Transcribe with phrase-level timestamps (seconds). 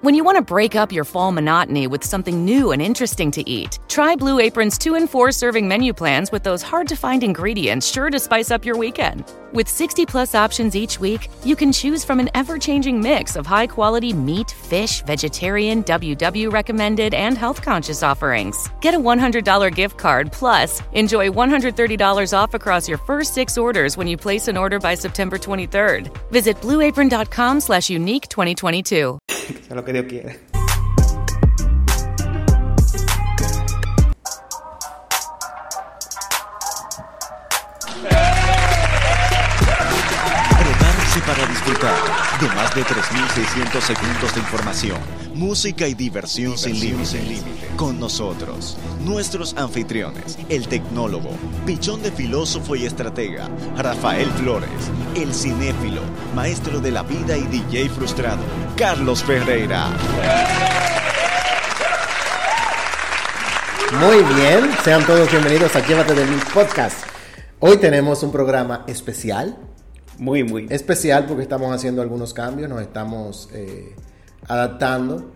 [0.00, 3.42] When you want to break up your fall monotony with something new and interesting to
[3.50, 7.24] eat, try Blue Apron's 2 and 4 serving menu plans with those hard to find
[7.24, 9.24] ingredients sure to spice up your weekend.
[9.52, 13.44] With 60 plus options each week, you can choose from an ever changing mix of
[13.44, 18.70] high quality meat, fish, vegetarian, WW recommended, and health conscious offerings.
[18.80, 24.06] Get a $100 gift card plus enjoy $130 off across your first six orders when
[24.06, 26.16] you place an order by September 23rd.
[26.30, 29.18] Visit blueapron.com slash unique 2022.
[29.92, 30.36] lo que
[41.18, 41.94] Prepárense para disfrutar
[42.40, 44.98] de más de 3.600 segundos de información,
[45.34, 47.16] música y diversión, sin límites.
[47.76, 51.30] Con nosotros, nuestros anfitriones, el tecnólogo,
[51.66, 54.70] pichón de filósofo y estratega, Rafael Flores,
[55.16, 56.02] el cinéfilo,
[56.34, 58.42] maestro de la vida y DJ frustrado,
[58.76, 59.88] Carlos Ferreira.
[63.98, 67.04] Muy bien, sean todos bienvenidos a Llévate de mi podcast.
[67.60, 69.56] Hoy tenemos un programa especial.
[70.18, 70.66] Muy, muy.
[70.70, 73.94] Especial porque estamos haciendo algunos cambios, nos estamos eh,
[74.48, 75.32] adaptando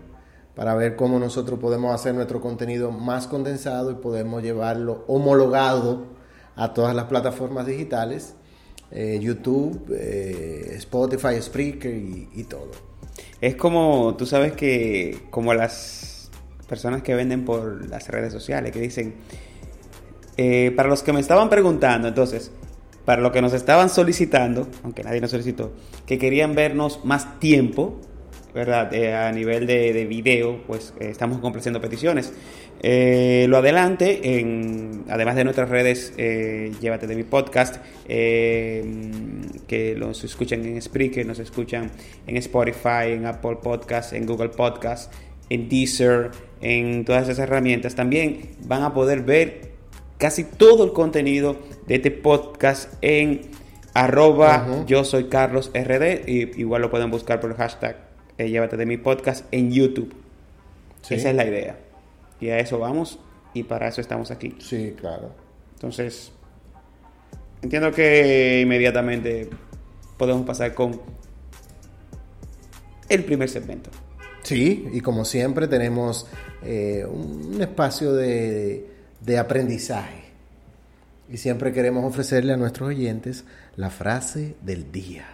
[0.55, 6.05] para ver cómo nosotros podemos hacer nuestro contenido más condensado y podemos llevarlo homologado
[6.55, 8.35] a todas las plataformas digitales,
[8.91, 12.71] eh, YouTube, eh, Spotify, Spreaker y, y todo.
[13.41, 16.29] Es como, tú sabes que, como las
[16.67, 19.15] personas que venden por las redes sociales, que dicen,
[20.37, 22.51] eh, para los que me estaban preguntando, entonces,
[23.05, 25.73] para los que nos estaban solicitando, aunque nadie nos solicitó,
[26.05, 27.99] que querían vernos más tiempo,
[28.53, 28.93] ¿verdad?
[28.93, 32.33] Eh, a nivel de, de video, pues eh, estamos complaciendo peticiones.
[32.81, 34.19] Eh, lo adelante,
[35.09, 41.91] además de nuestras redes, llévate de mi podcast, que los escuchan en Spreaker, nos escuchan
[42.27, 45.13] en Spotify, en Apple Podcast, en Google Podcast,
[45.49, 46.31] en Deezer,
[46.61, 47.95] en todas esas herramientas.
[47.95, 49.72] También van a poder ver
[50.17, 53.41] casi todo el contenido de este podcast en
[53.93, 56.27] arroba yo soy Carlos RD.
[56.27, 57.97] Y igual lo pueden buscar por el hashtag
[58.37, 60.13] eh, llévate de mi podcast en YouTube.
[61.01, 61.15] Sí.
[61.15, 61.77] Esa es la idea.
[62.39, 63.19] Y a eso vamos
[63.53, 64.55] y para eso estamos aquí.
[64.59, 65.31] Sí, claro.
[65.75, 66.31] Entonces,
[67.61, 69.49] entiendo que inmediatamente
[70.17, 70.99] podemos pasar con
[73.09, 73.91] el primer segmento.
[74.41, 76.27] Sí, y como siempre tenemos
[76.63, 78.92] eh, un espacio de,
[79.25, 80.23] de aprendizaje.
[81.29, 83.45] Y siempre queremos ofrecerle a nuestros oyentes
[83.75, 85.25] la frase del día.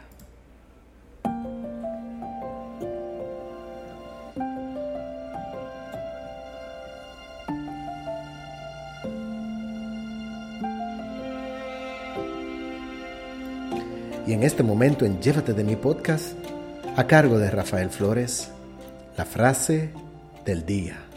[14.27, 16.33] Y en este momento en Llévate de mi podcast,
[16.95, 18.51] a cargo de Rafael Flores,
[19.17, 19.89] la frase
[20.45, 21.08] del día.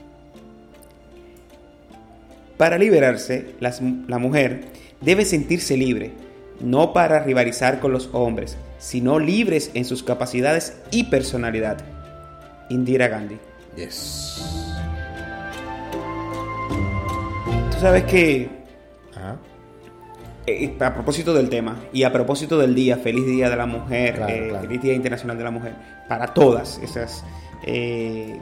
[2.63, 4.61] Para liberarse, las- la mujer
[5.01, 6.13] debe sentirse libre,
[6.61, 11.79] no para rivalizar con los hombres, sino libres en sus capacidades y personalidad.
[12.71, 13.37] Indira Gandhi.
[13.75, 14.41] Yes.
[17.73, 18.49] Tú sabes que
[19.17, 19.39] Ajá.
[20.47, 24.15] Eh, a propósito del tema y a propósito del día, feliz día de la mujer,
[24.15, 24.69] Claro, eh, claro.
[24.69, 25.73] feliz día internacional de la mujer,
[26.09, 27.25] para todas esas
[27.67, 28.39] eh,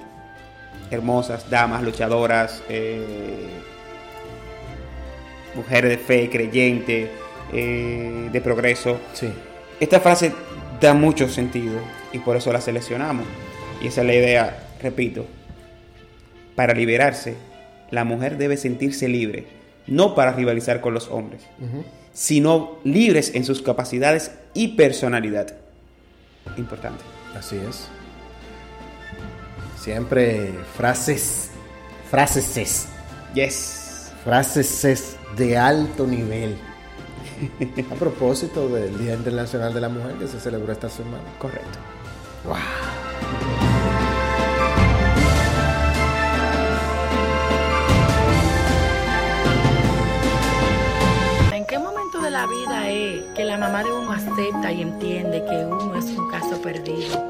[0.90, 2.62] hermosas damas, luchadoras,
[5.54, 7.10] mujeres de fe, creyente,
[7.52, 9.00] eh, de progreso.
[9.12, 9.28] Sí.
[9.80, 10.32] Esta frase
[10.80, 11.78] da mucho sentido
[12.12, 13.26] y por eso la seleccionamos.
[13.82, 15.26] Y esa es la idea, repito,
[16.54, 17.34] para liberarse,
[17.90, 19.46] la mujer debe sentirse libre,
[19.86, 21.42] no para rivalizar con los hombres,
[22.12, 25.54] sino libres en sus capacidades y personalidad.
[26.56, 27.02] Importante.
[27.36, 27.88] Así es.
[29.78, 31.50] Siempre frases,
[32.10, 32.88] frases,
[33.34, 34.12] Yes.
[34.24, 36.56] frases de alto nivel.
[37.90, 41.24] A propósito del Día Internacional de la Mujer que se celebró esta semana.
[41.38, 41.78] Correcto.
[51.52, 55.44] ¿En qué momento de la vida es que la mamá de uno acepta y entiende
[55.44, 56.29] que uno es un
[56.62, 57.22] perdido?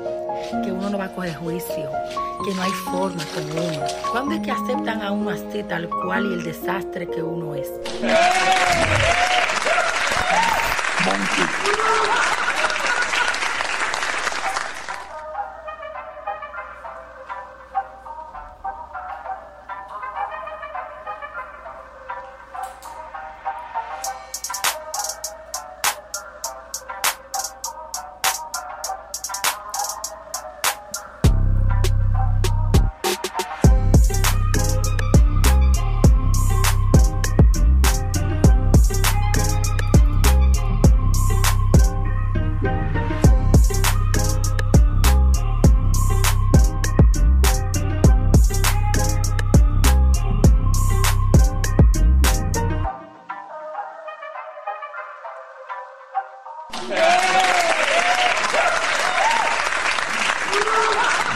[0.64, 1.90] Que uno no va a coger juicio,
[2.44, 3.86] que no hay forma con uno.
[4.10, 7.68] ¿Cuándo es que aceptan a uno así, tal cual y el desastre que uno es?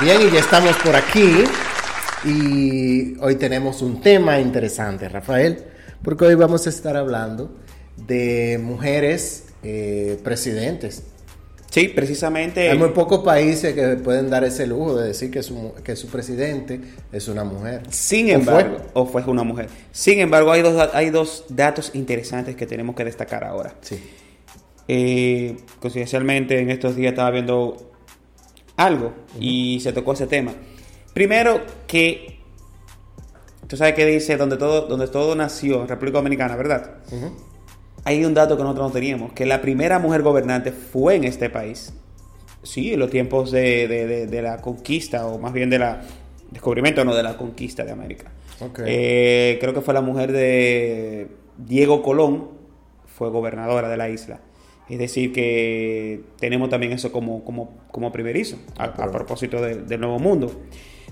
[0.05, 1.45] Bien, y ya estamos por aquí.
[2.27, 5.65] Y hoy tenemos un tema interesante, Rafael,
[6.03, 7.51] porque hoy vamos a estar hablando
[7.97, 11.05] de mujeres eh, presidentes.
[11.71, 12.71] Sí, precisamente.
[12.71, 16.09] Hay muy pocos países que pueden dar ese lujo de decir que su, que su
[16.09, 17.81] presidente es una mujer.
[17.89, 19.23] Sin embargo, o fue?
[19.25, 19.71] una mujer.
[19.91, 23.75] Sin embargo, hay dos, hay dos datos interesantes que tenemos que destacar ahora.
[23.81, 23.99] Sí.
[24.87, 27.94] Eh, coincidencialmente, en estos días estaba viendo
[28.76, 30.53] algo y se tocó ese tema.
[31.12, 32.41] Primero que
[33.67, 36.97] tú sabes que dice donde todo donde todo nació República Dominicana, ¿verdad?
[38.05, 41.49] Hay un dato que nosotros no teníamos, que la primera mujer gobernante fue en este
[41.49, 41.94] país.
[42.62, 46.03] Sí, en los tiempos de, la conquista, o más bien de la
[46.50, 48.31] descubrimiento, no de la conquista de América.
[48.87, 51.29] Eh, creo que fue la mujer de
[51.59, 52.50] Diego Colón,
[53.06, 54.41] fue gobernadora de la isla.
[54.88, 60.62] Es decir, que tenemos también eso como, como, como primerizo, a, propósito del Nuevo Mundo.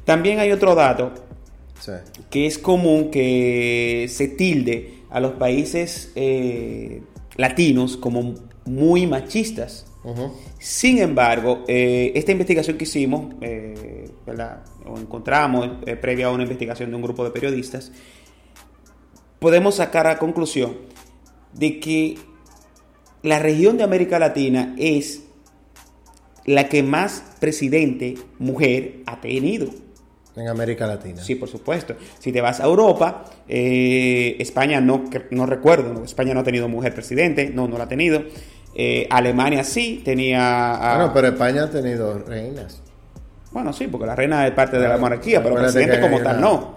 [0.04, 1.12] También hay otro dato
[2.30, 7.02] que es común que se tilde a los países eh,
[7.36, 8.34] latinos como
[8.64, 9.86] muy machistas.
[10.58, 14.10] Sin embargo, eh, esta investigación que hicimos, eh,
[14.84, 15.68] o encontramos
[16.00, 17.92] previa a una investigación de un grupo de periodistas,
[19.38, 20.76] podemos sacar a conclusión
[21.52, 22.18] de que
[23.22, 25.22] la región de América Latina es
[26.44, 29.68] la que más presidente mujer ha tenido.
[30.34, 31.22] En América Latina.
[31.22, 31.94] Sí, por supuesto.
[32.18, 36.94] Si te vas a Europa, eh, España no, no recuerdo, España no ha tenido mujer
[36.94, 38.22] presidente, no, no la ha tenido.
[38.74, 40.94] Eh, Alemania sí tenía...
[40.96, 42.80] bueno, pero España ha tenido reinas.
[43.50, 46.74] Bueno, sí, porque la reina es parte de la monarquía, pero presidente como tal no.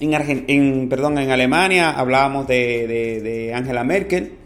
[0.00, 4.39] En, en, perdón, en Alemania hablábamos de, de Angela Merkel,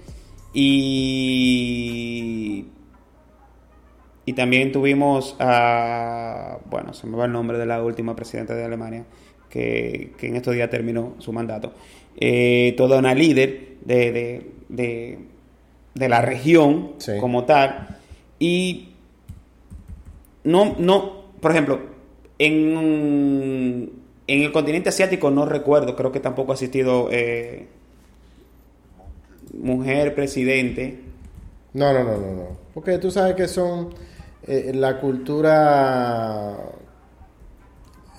[0.55, 1.85] y,
[4.25, 8.65] y también tuvimos a, bueno, se me va el nombre de la última presidenta de
[8.65, 9.05] Alemania,
[9.51, 11.75] que, en estos días terminó su mandato.
[12.17, 15.19] Eh, toda una líder de, de,
[16.09, 17.99] la región como tal.
[18.39, 18.91] Y
[20.45, 21.81] no, no, por ejemplo,
[22.39, 23.91] en,
[24.29, 27.09] en el continente asiático no recuerdo, creo que tampoco ha asistido...
[27.11, 27.67] Eh,
[29.59, 31.01] mujer presidente.
[31.73, 32.59] No, no, no, no, no.
[32.73, 33.95] Porque tú sabes que son
[34.47, 36.57] eh, la cultura.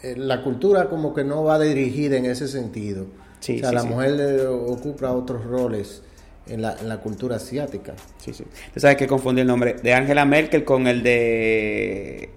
[0.03, 3.05] Eh, la cultura como que no va dirigida en ese sentido.
[3.39, 6.01] Sí, o sea, la mujer ocupa otros roles
[6.47, 7.93] en la, en la cultura asiática.
[8.17, 8.43] Sí, sí.
[8.73, 12.29] Tú sabes que confundí el nombre de Angela Merkel con el de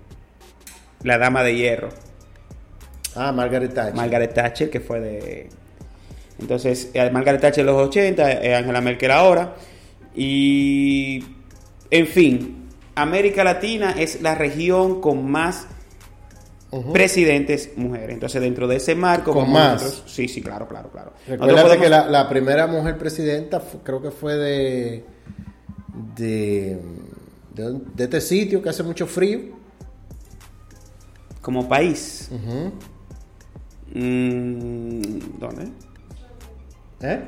[1.03, 1.89] la Dama de Hierro.
[3.15, 3.95] Ah, Margaret Thatcher.
[3.95, 5.49] Margaret Thatcher, que fue de
[6.39, 9.57] entonces, eh, Margaret Thatcher en los 80, eh, Angela Merkel ahora.
[10.15, 11.25] Y,
[11.91, 15.67] en fin, América Latina es la región con más
[16.93, 18.11] presidentes mujeres.
[18.11, 19.33] Entonces, dentro de ese marco...
[19.33, 20.03] ¿Con más?
[20.07, 21.13] sí, sí, claro, claro, claro.
[21.27, 25.05] Recuerda que la, primera mujer presidenta creo que fue de,
[26.15, 26.79] de,
[27.55, 29.57] de, este sitio que hace mucho frío.
[31.41, 32.31] Como país.
[33.95, 35.88] Mm, ¿Dónde?
[37.01, 37.21] ¿Eh?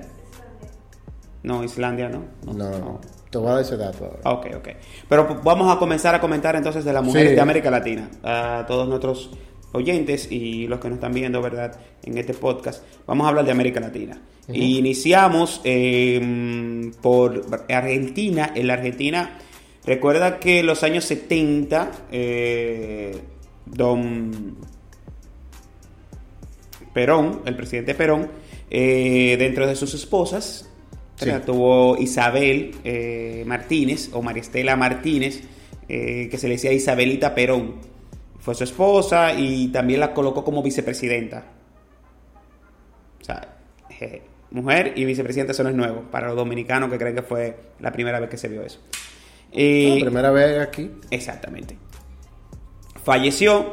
[1.42, 2.24] No, Islandia no.
[2.44, 2.78] No, no.
[2.78, 3.00] no.
[3.30, 4.68] Te voy a dato Ok, ok.
[5.08, 8.10] Pero vamos a comenzar a comentar entonces de las mujeres de América Latina.
[8.24, 9.30] A todos nuestros
[9.72, 11.78] oyentes y los que nos están viendo, ¿verdad?
[12.02, 12.82] En este podcast.
[13.06, 14.20] Vamos a hablar de América Latina.
[14.48, 18.50] Iniciamos em, por Argentina.
[18.52, 19.38] En la Argentina,
[19.86, 23.16] recuerda que en los años 70, eh,
[23.64, 24.56] don
[26.92, 28.28] Perón, el presidente Perón,
[28.70, 30.70] eh, dentro de sus esposas,
[31.44, 35.42] tuvo Isabel eh, Martínez o Maristela Martínez,
[35.88, 37.74] eh, que se le decía Isabelita Perón.
[38.38, 41.44] Fue su esposa y también la colocó como vicepresidenta.
[43.20, 43.58] O sea,
[44.50, 47.92] mujer y vicepresidenta, eso no es nuevo para los dominicanos que creen que fue la
[47.92, 48.80] primera vez que se vio eso.
[49.52, 50.90] la primera vez aquí.
[51.10, 51.76] Exactamente.
[53.02, 53.70] Falleció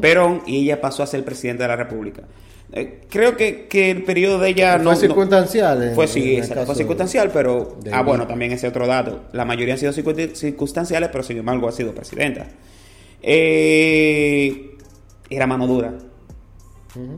[0.00, 2.24] Perón y ella pasó a ser presidenta de la República.
[2.74, 4.90] Eh, creo que, el periodo de ella no...
[4.90, 5.92] Fue circunstancial.
[5.94, 7.78] fue, sí, fue circunstancial, pero...
[7.92, 9.24] Ah, bueno, también ese otro dato.
[9.32, 12.46] La mayoría han sido circunstanciales, pero sin embargo ha sido presidenta.
[13.22, 14.76] Eh,
[15.28, 15.92] era mano dura.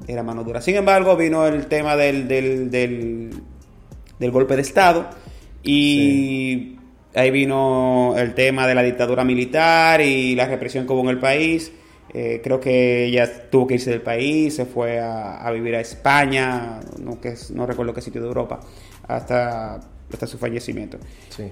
[0.07, 0.61] Era mano dura.
[0.61, 5.09] Sin embargo, vino el tema del, del, del, golpe de Estado
[5.63, 6.77] y
[7.15, 11.19] ahí vino el tema de la dictadura militar y la represión que hubo en el
[11.19, 11.73] país.
[12.17, 16.79] Eh, creo que ella tuvo que irse del país, se fue a, vivir a España,
[17.01, 18.61] no, que no recuerdo qué sitio de Europa,
[19.09, 19.81] hasta,
[20.13, 20.99] hasta su fallecimiento.
[21.31, 21.51] Sí.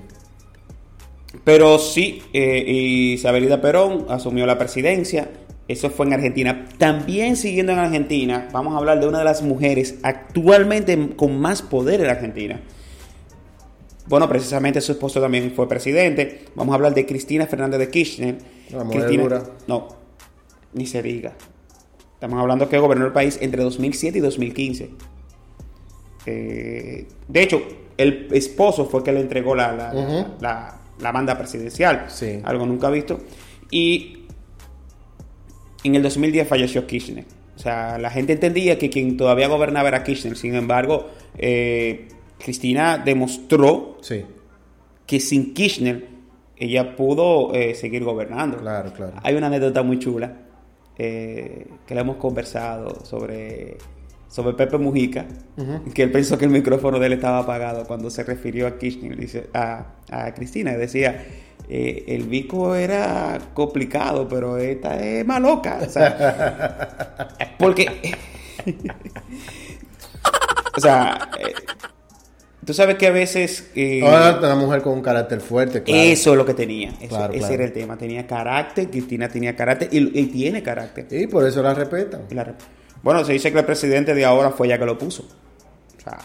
[1.42, 2.62] Pero sí, eh,
[3.14, 5.30] Isabelita Perón asumió la presidencia.
[5.66, 6.68] Eso fue en Argentina.
[6.78, 11.62] También siguiendo en Argentina, vamos a hablar de una de las mujeres actualmente con más
[11.62, 12.60] poder en Argentina.
[14.06, 16.44] Bueno, precisamente su esposo también fue presidente.
[16.54, 18.38] Vamos a hablar de Cristina Fernández de Kirchner.
[18.90, 20.01] Cristina, no,
[20.74, 21.32] ni se diga.
[22.22, 24.90] Estamos hablando que gobernó el país entre 2007 y 2015.
[26.26, 27.60] Eh, de hecho,
[27.96, 29.72] el esposo fue el que le entregó la,
[30.40, 32.06] la, la, banda presidencial.
[32.44, 33.18] Algo nunca visto.
[33.72, 34.26] Y
[35.82, 37.24] en el 2010 falleció Kirchner.
[37.56, 40.36] O sea, la gente entendía que quien todavía gobernaba era Kirchner.
[40.36, 42.06] Sin embargo, eh,
[42.38, 43.98] Cristina demostró
[45.06, 46.06] que sin Kirchner
[46.56, 48.58] ella pudo eh, seguir gobernando.
[48.58, 49.14] Claro, claro.
[49.24, 50.36] Hay una anécdota muy chula
[50.98, 53.78] eh, que le hemos conversado sobre,
[54.28, 55.26] sobre Pepe Mujica,
[55.94, 59.16] que él pensó que el micrófono de él estaba apagado cuando se refirió a Kirchner,
[59.16, 61.24] dice, a, a Cristina, decía,
[61.68, 65.78] eh, el bico era complicado, pero esta es más loca.
[67.58, 68.14] porque...
[70.76, 71.30] o sea,
[72.64, 73.70] Tú sabes que a veces...
[73.74, 76.00] Eh, una mujer con un carácter fuerte, claro.
[76.00, 76.92] Eso es lo que tenía.
[77.00, 77.96] ese era el tema.
[77.96, 81.06] Tenía carácter, Cristina tenía carácter y, tiene carácter.
[81.10, 82.22] Y por eso la respetan.
[83.02, 85.24] bueno, se dice que el presidente de ahora fue ella que lo puso.
[85.24, 86.18] O sea,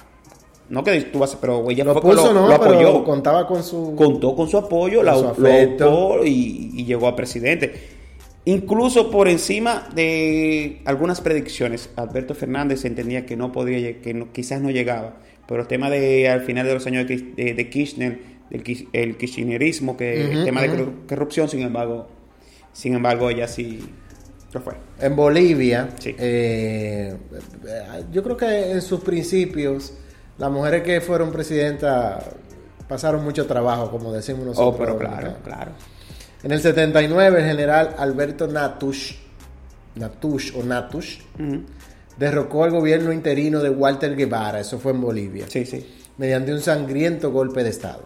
[0.70, 3.04] no que tú vas pero ella lo puso, no, lo apoyó.
[3.04, 3.96] contaba con su...
[3.96, 7.98] Contó con su apoyo, la, lo y, y llegó a presidente.
[8.46, 14.70] Incluso por encima de algunas predicciones, Alberto Fernández entendía que no podía, que quizás no
[14.70, 15.18] llegaba
[15.48, 20.32] pero el tema de al final de los años de, Kirchner, del, el kirchnerismo, que
[20.32, 22.08] el tema de corrupción, sin embargo,
[22.74, 23.80] sin embargo, ella sí
[24.52, 24.74] lo fue.
[25.00, 27.16] En Bolivia, eh,
[28.12, 29.94] yo creo que en sus principios,
[30.38, 32.24] las mujeres que fueron presidentas
[32.88, 34.76] pasaron mucho trabajo, como decimos oh, nosotros.
[34.76, 35.72] Oh, pero claro, claro.
[36.44, 39.16] En el 79, el general Alberto Natush,
[39.96, 41.20] Natush o Natush,
[42.18, 45.86] derrocó al gobierno interino de Walter Guevara, eso fue en Bolivia, sí, sí.
[46.18, 48.04] mediante un sangriento golpe de Estado,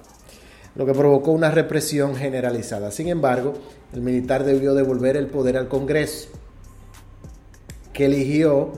[0.76, 2.92] lo que provocó una represión generalizada.
[2.92, 3.54] Sin embargo,
[3.94, 6.30] el militar debió devolver el poder al Congreso,
[7.94, 8.74] que eligió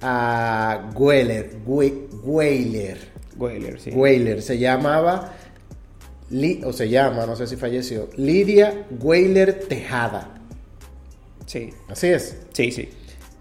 [0.00, 2.98] a Gueler, Gueiler,
[3.36, 4.46] Gueiler, sí.
[4.46, 5.32] Se llamaba,
[6.64, 10.34] o se llama, no sé si falleció, Lidia Gueiler Tejada.
[11.46, 11.70] Sí.
[11.88, 12.36] Así es.
[12.52, 12.88] Sí, sí.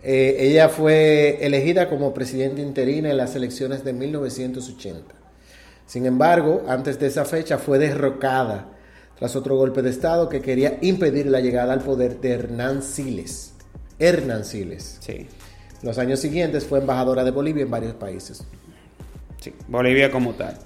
[0.03, 5.15] Eh, ella fue elegida como presidenta interina en las elecciones de 1980.
[5.85, 8.69] Sin embargo, antes de esa fecha fue derrocada
[9.17, 13.53] tras otro golpe de Estado que quería impedir la llegada al poder de Hernán Siles.
[13.97, 14.97] Hernán Siles.
[14.99, 15.27] Sí.
[15.81, 18.43] Los años siguientes fue embajadora de Bolivia en varios países.
[19.39, 20.57] Sí, Bolivia como tal.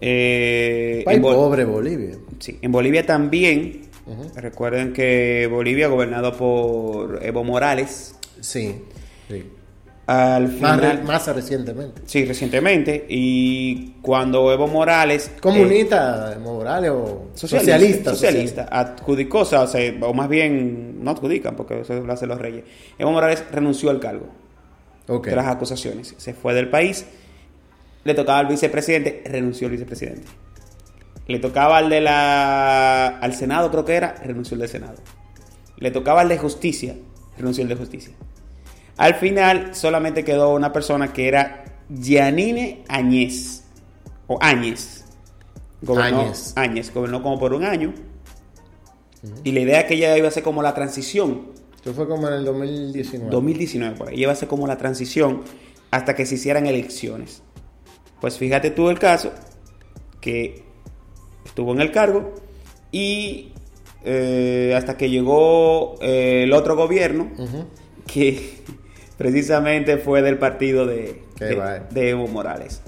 [0.00, 2.16] Eh, pobre Bolivia.
[2.38, 3.88] Sí, en Bolivia también.
[4.34, 8.82] Recuerden que Bolivia, gobernado por Evo Morales, Sí,
[9.28, 9.44] sí.
[10.10, 12.02] Al final, más, recientemente.
[12.04, 13.06] Sí, recientemente.
[13.08, 15.30] Y cuando Evo Morales.
[15.40, 18.10] ¿Comunista Evo Morales o socialista?
[18.10, 18.66] Socialista.
[18.72, 19.66] Adjudicó, o, sea,
[20.00, 22.64] o más bien, no adjudican porque eso lo hacen los reyes.
[22.98, 24.26] Evo Morales renunció al cargo.
[25.06, 25.32] Okay.
[25.32, 26.16] Tras acusaciones.
[26.16, 27.06] Se fue del país.
[28.02, 30.26] Le tocaba al vicepresidente, renunció al vicepresidente.
[31.28, 34.96] Le tocaba al de la al Senado, creo que era, renunció al del Senado.
[35.76, 36.96] Le tocaba al de justicia,
[37.36, 38.12] renunció al de justicia.
[38.96, 43.64] Al final solamente quedó una persona que era Yanine Añez.
[44.26, 45.04] O Áñez.
[45.82, 46.92] Gobernó, Áñez.
[46.92, 47.94] Gobernó como por un año.
[49.44, 51.48] Y la idea es que ella iba a ser como la transición.
[51.76, 53.30] Esto fue como en el 2019.
[53.30, 54.20] 2019, por ahí.
[54.20, 55.42] Iba a ser como la transición
[55.90, 57.42] hasta que se hicieran elecciones.
[58.20, 59.32] Pues fíjate tú el caso,
[60.20, 60.62] que
[61.44, 62.34] estuvo en el cargo
[62.92, 63.52] y
[64.04, 67.30] eh, hasta que llegó eh, el otro gobierno,
[68.06, 68.59] que
[69.20, 72.80] precisamente fue del partido de, de, Evo Morales.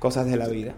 [0.00, 0.72] Cosas de la vida.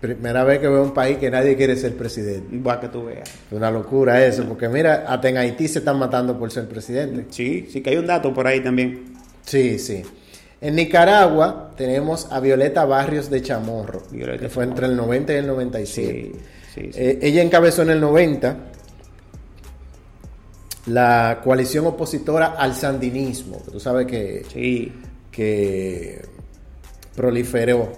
[0.00, 2.58] Primera vez que veo un país que nadie quiere ser presidente.
[2.58, 3.30] Va que tú veas.
[3.52, 7.26] Una locura eso, porque mira, hasta en Haití se están matando por ser presidente.
[7.30, 9.14] Sí, sí que hay un dato por ahí también.
[9.46, 10.02] Sí, sí.
[10.60, 15.46] En Nicaragua tenemos a Violeta Barrios de Chamorro, que fue entre el 90 y el
[15.46, 16.32] 97.
[16.74, 18.56] Sí, eh, ella encabezó en el 90
[20.88, 24.92] la coalición opositora al sandinismo, que tú sabes que, sí.
[25.30, 26.22] que
[27.14, 27.92] proliferó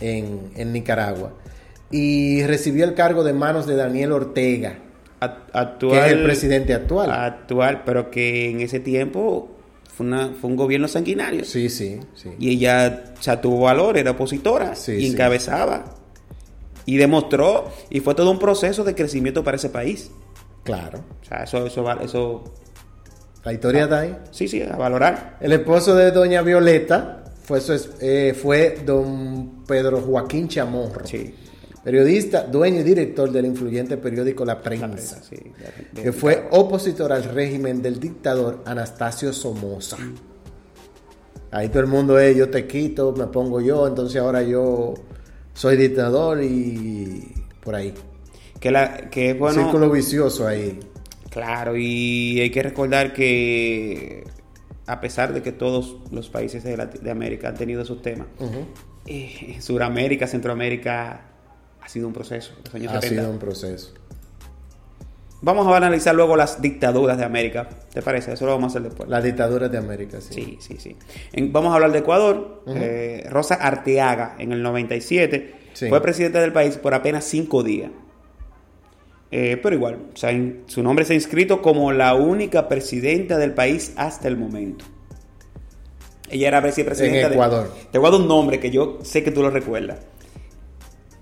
[0.00, 1.34] en, Nicaragua,
[1.90, 4.78] y recibió el cargo de manos de Daniel Ortega,
[5.20, 7.10] actual, que es el presidente actual.
[7.10, 9.50] Actual, pero que en ese tiempo
[9.94, 11.44] fue, una, fue un gobierno sanguinario.
[11.44, 12.30] Sí, sí, sí.
[12.38, 15.96] Y ella ya tuvo valor, era opositora y encabezaba.
[16.86, 20.10] Y demostró, y fue todo un proceso de crecimiento para ese país.
[20.64, 20.98] Claro.
[21.20, 22.44] O sea, eso, eso, eso,
[23.44, 24.16] La historia está ahí.
[24.30, 25.36] sí, sí, a valorar.
[25.40, 31.06] El esposo de doña Violeta fue, su eh, fue don Pedro Joaquín Chamorro.
[31.06, 31.34] Sí.
[31.82, 34.86] Periodista, dueño y director del influyente periódico La Prensa.
[34.86, 35.36] La prensa, sí,
[35.94, 39.96] que fue opositor al régimen del dictador Anastasio Somoza.
[41.50, 44.92] Ahí todo el mundo es, yo te quito, me pongo yo, entonces ahora yo
[45.54, 47.94] soy dictador y por ahí.
[48.60, 49.62] Que, la, que bueno.
[49.62, 50.78] Círculo vicioso ahí.
[51.30, 54.24] Claro, y hay que recordar que
[54.86, 58.26] a pesar de que todos los países de, América han tenido sus temas,
[59.06, 61.22] eh, en Sudamérica, Centroamérica
[61.80, 62.52] ha sido un proceso.
[62.64, 63.22] Los años Ha 70.
[63.22, 63.94] sido un proceso.
[65.42, 67.66] Vamos a analizar luego las dictaduras de América.
[67.94, 68.32] ¿Te parece?
[68.34, 69.08] Eso lo vamos a hacer después.
[69.08, 70.34] Las dictaduras de América, sí.
[70.34, 70.96] Sí, sí, sí.
[71.32, 72.62] En- vamos a hablar de Ecuador.
[72.66, 75.88] Eh, Rosa Arteaga, en el 97, Sí.
[75.88, 77.90] fue presidenta del país por apenas cinco días.
[79.32, 83.38] Eh, pero igual, o sea, en- su nombre se ha inscrito como la única presidenta
[83.38, 84.84] del país hasta el momento.
[86.28, 87.72] Ella era vicepresidenta En de- Ecuador.
[87.92, 89.98] Te voy a dar un nombre que yo sé que tú lo recuerdas.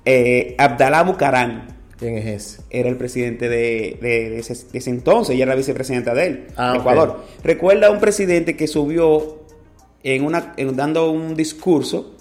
[0.05, 2.63] Eh, Abdalá Bucarán ¿Quién es ese?
[2.71, 6.47] era el presidente de, de- de ese, de ese entonces, ella era vicepresidenta de él,
[6.57, 6.79] Ah, de.
[6.79, 7.25] Ecuador.
[7.43, 9.39] Recuerda a un presidente que subió
[10.03, 12.15] en una, en- dando un discurso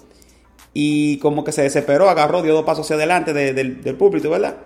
[0.74, 4.28] y como que se desesperó, agarró, dio dos pasos hacia adelante de- del, del púlpito,
[4.30, 4.56] ¿verdad?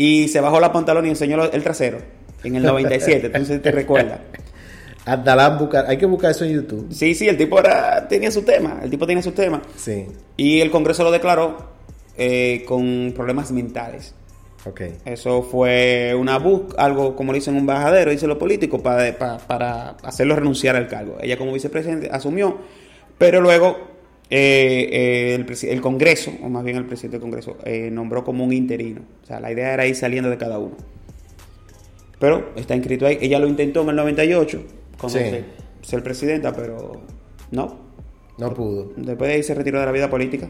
[0.00, 1.98] Y se bajó la pantalón y enseñó el trasero
[2.44, 4.20] en el 97, entonces te recuerda.
[5.04, 5.86] Abdalán Bucar.
[5.88, 6.86] Hay que buscar eso en YouTube.
[6.92, 9.60] Sí, sí, el tipo era, tenía su tema, el tipo tenía su tema.
[9.74, 10.06] Sí.
[10.36, 11.56] Y el Congreso lo declaró
[12.16, 14.14] eh, con problemas mentales.
[14.64, 14.82] Ok.
[15.04, 19.38] Eso fue una bus, algo como le dicen un bajadero, dicen los políticos, para, para,
[19.38, 21.16] para hacerlo renunciar al cargo.
[21.20, 22.58] Ella como vicepresidente asumió,
[23.18, 23.97] pero luego
[24.30, 28.44] eh, eh, el, el Congreso, o más bien el presidente del Congreso, eh, nombró como
[28.44, 29.00] un interino.
[29.22, 30.76] O sea, la idea era ir saliendo de cada uno.
[32.18, 33.18] Pero está inscrito ahí.
[33.20, 34.62] Ella lo intentó en el 98,
[34.98, 35.18] como Sí.
[35.18, 35.44] ser,
[35.82, 37.00] ser presidenta, pero
[37.52, 37.88] no.
[38.38, 38.92] No pudo.
[38.96, 40.48] Después de ahí se retiró de la vida política.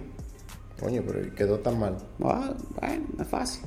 [0.80, 1.96] Coño, pero quedó tan mal.
[2.22, 3.62] Ah, bueno, no es fácil.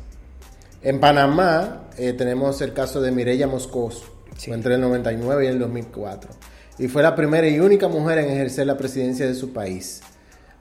[0.82, 4.06] En Panamá tenemos el caso de Mireya Moscoso.
[4.38, 4.52] Sí.
[4.52, 6.32] Entre el 99 y el 2004.
[6.79, 10.01] Y fue la primera y única mujer en ejercer la presidencia de su país.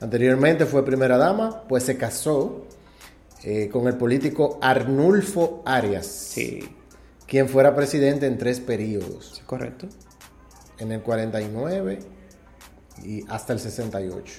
[0.01, 2.67] Anteriormente fue primera dama, pues se casó
[3.43, 6.69] eh, con el político Arnulfo Arias, Sí,
[7.27, 9.35] quien fuera presidente en tres periodos.
[9.37, 9.87] sí, correcto.
[10.79, 11.99] En el 49
[13.05, 14.35] y hasta el 68.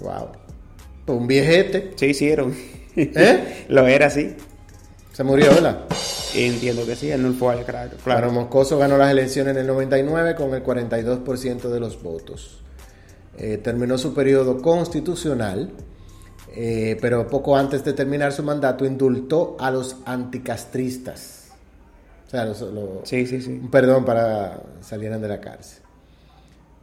[0.00, 0.28] Wow.
[1.06, 1.92] Pues un viejete.
[1.96, 2.54] Sí, hicieron.
[2.96, 3.66] ¿Eh?
[3.68, 4.34] Lo era, sí.
[5.18, 5.80] Se murió, ¿verdad?
[6.32, 7.90] Entiendo que sí, él no fue al claro.
[7.90, 8.30] Claro, claro.
[8.30, 12.60] Moscoso ganó las elecciones en el 99 con el 42% de los votos.
[13.36, 15.72] Eh, terminó su periodo constitucional,
[16.54, 21.48] eh, pero poco antes de terminar su mandato indultó a los anticastristas.
[22.28, 23.58] O sea, los, los- Sí, sí, sí.
[23.60, 25.82] un perdón para salieran de la cárcel.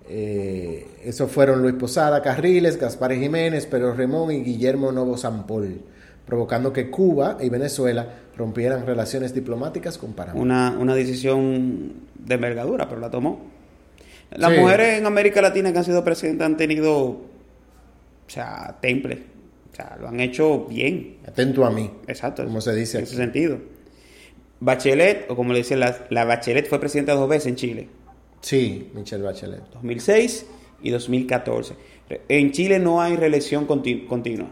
[0.10, 5.80] Eh, esos fueron Luis Posada Carriles, Gaspar Jiménez, Pedro Remón y Guillermo Novo Sampol,
[6.26, 10.40] provocando que Cuba y Venezuela rompieran relaciones diplomáticas con Panamá.
[10.40, 13.54] Una, una decisión de envergadura, pero la tomó.
[14.32, 14.60] Las Sí.
[14.60, 17.22] mujeres en América Latina que han sido presidentas han tenido, o
[18.28, 19.24] sea, temple.
[19.72, 21.18] O sea, lo han hecho bien.
[21.28, 21.92] Atento a mí.
[22.08, 22.44] Exacto.
[22.44, 23.12] Como se dice En aquí.
[23.14, 23.58] ese sentido.
[24.60, 27.90] Bachelet, o como le dicen, la, la Bachelet fue presidenta dos veces en Chile.
[28.42, 29.62] Sí, Michelle Bachelet.
[29.74, 30.46] 2006
[30.82, 31.76] y 2014.
[32.30, 34.48] En Chile no hay reelección conti- continua.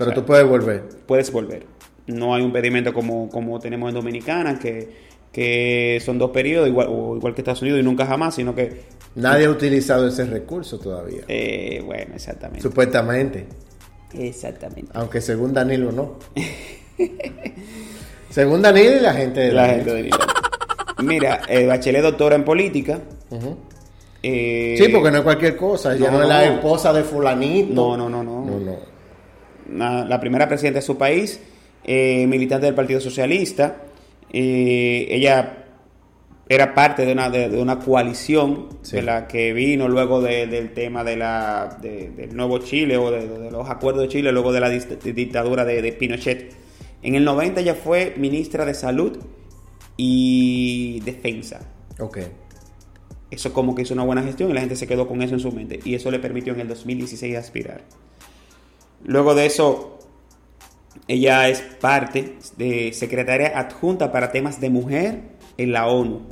[0.00, 0.82] Pero O sea, tú puedes volver.
[1.06, 1.66] puedes volver.
[2.06, 4.88] No hay un pedimento como, como tenemos en Dominicana, que,
[5.30, 8.80] que son dos periodos, igual, o igual que Estados Unidos, y nunca jamás, sino que,
[9.14, 11.22] Nadie ha utilizado ese recurso todavía.
[11.28, 12.62] eh, bueno, exactamente.
[12.62, 13.46] Supuestamente.
[14.14, 14.90] Exactamente.
[14.94, 16.14] Aunque según Danilo no.
[18.30, 20.10] según Danilo y la gente de La gente de.
[21.02, 23.00] Mira, eh, Bachelet doctora en política.
[24.22, 25.94] Eh, Sí, porque no es cualquier cosa.
[25.96, 27.74] Ya no, no, es la esposa de fulanito.
[27.74, 28.44] No, no, no, no.
[28.44, 28.89] No, no.
[29.72, 31.40] La, primera presidenta de su país,
[31.84, 33.82] eh, militante del Partido Socialista.
[34.32, 35.56] eh, ella
[36.48, 38.96] era parte de una, de, de una coalición Sí.
[38.96, 43.10] de la que vino luego de- del tema de la, de- del nuevo Chile o
[43.12, 46.52] de, los acuerdos de Chile, luego de la dictadura de, de Pinochet.
[47.02, 49.16] En el 90 ella fue ministra de Salud
[49.96, 51.60] y Defensa.
[51.98, 52.18] Ok.
[53.30, 55.40] Eso como que hizo una buena gestión y la gente se quedó con eso en
[55.40, 55.78] su mente.
[55.84, 57.82] Y eso le permitió en el 2016 aspirar.
[59.04, 59.98] Luego de eso,
[61.08, 65.20] ella es parte de secretaria adjunta para temas de mujer
[65.56, 66.22] en la ONU.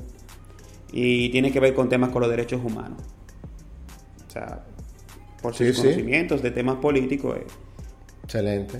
[0.93, 3.03] Y tiene que ver con temas con los derechos humanos.
[4.27, 4.65] O sea,
[5.43, 5.83] por sus Sí, sí.
[5.83, 7.39] conocimientos de temas políticos.
[7.39, 7.47] eh,
[8.25, 8.79] Excelente.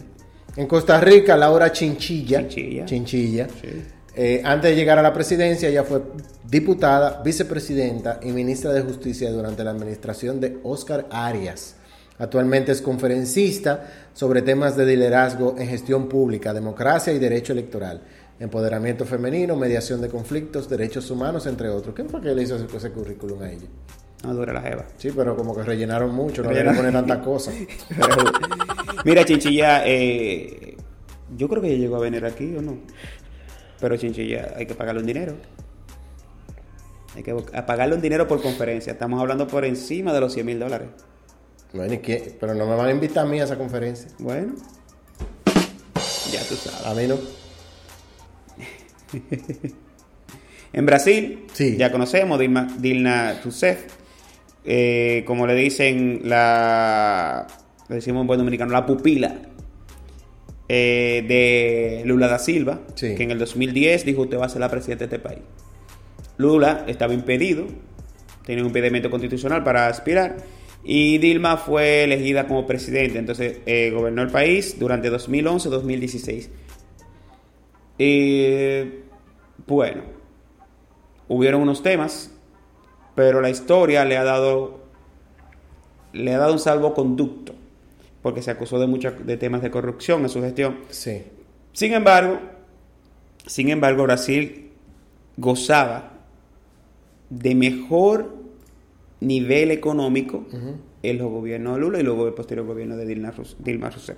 [0.57, 2.41] En Costa Rica, Laura Chinchilla.
[2.49, 2.85] Chinchilla.
[2.85, 3.49] Chinchilla.
[3.61, 3.83] Sí.
[4.17, 6.03] Eh, antes de llegar a la presidencia, ella fue
[6.51, 11.77] diputada, vicepresidenta y ministra de Justicia durante la administración de Oscar Arias.
[12.19, 18.03] Actualmente es conferencista sobre temas de liderazgo en gestión pública, democracia y derecho electoral,
[18.41, 21.95] empoderamiento femenino, mediación de conflictos, derechos humanos, entre otros.
[21.95, 23.67] ¿Quién fue que le hizo ese, ese currículum a ella?
[24.25, 24.85] No dura la jeva.
[24.97, 27.55] Sí, pero como que rellenaron mucho, no le poner tantas cosas.
[29.05, 30.77] Mira, Chinchilla, eh,
[31.37, 32.79] yo creo que ella llegó a venir aquí o no.
[33.81, 35.37] Pero Chinchilla hay que pagarle un dinero.
[37.15, 38.93] Hay que pagarle un dinero por conferencia.
[38.93, 40.89] Estamos hablando por encima de los 100 mil dólares.
[41.73, 42.35] Bueno, ¿y qué?
[42.41, 44.09] Pero no me van a invitar a mí a esa conferencia.
[44.19, 44.55] Bueno,
[46.33, 46.87] ya tú sabes.
[46.87, 47.19] A mí no.
[50.73, 51.77] En Brasil, Sí.
[51.79, 53.85] ya conocemos Dilma, Dilma Rousseff,
[54.67, 57.47] eh, como le dicen la,
[57.89, 59.35] le decimos en buen dominicano, la pupila
[60.69, 63.15] eh, de Lula da Silva, Sí.
[63.15, 65.41] que en el 2010 dijo usted va a ser la presidenta de este país.
[66.37, 67.65] Lula estaba impedido,
[68.45, 70.37] tenía un impedimento constitucional para aspirar,
[70.85, 76.49] y Dilma fue elegida como presidente, entonces eh, gobernó el país durante 2011-2016.
[77.99, 79.03] Eh,
[79.67, 80.03] bueno,
[81.27, 82.33] hubieron unos temas,
[83.15, 84.79] pero la historia le ha dado
[86.13, 87.55] le ha dado un salvoconducto
[88.23, 90.79] porque se acusó de muchos de temas de corrupción en su gestión.
[90.89, 91.23] Sí.
[91.73, 92.41] Sin embargo,
[93.47, 94.71] sin embargo Brasil
[95.37, 96.13] gozaba
[97.31, 98.38] de mejor
[99.21, 100.47] nivel económico
[101.03, 104.17] en los gobiernos de Lula y luego el posterior gobierno de Dilma, Dilma Rousseff,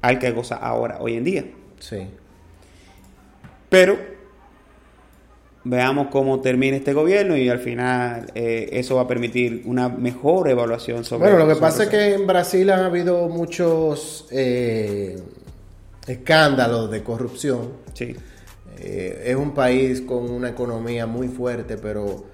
[0.00, 1.44] al que goza ahora, hoy en día.
[1.78, 2.06] Sí.
[3.68, 3.96] Pero
[5.64, 10.48] veamos cómo termina este gobierno y al final eh, eso va a permitir una mejor
[10.48, 11.30] evaluación sobre.
[11.30, 15.20] Bueno, lo que pasa es que en Brasil han habido muchos eh,
[16.06, 17.70] escándalos de corrupción.
[17.94, 18.16] Sí,
[18.84, 22.24] Eh, es un país con una economía muy fuerte, pero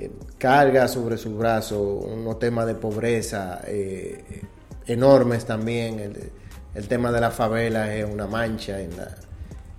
[0.00, 4.42] eh, carga sobre sus brazos unos temas de pobreza eh,
[4.86, 5.98] enormes también.
[6.00, 6.30] El,
[6.74, 9.16] el tema de la favela es una mancha en, la-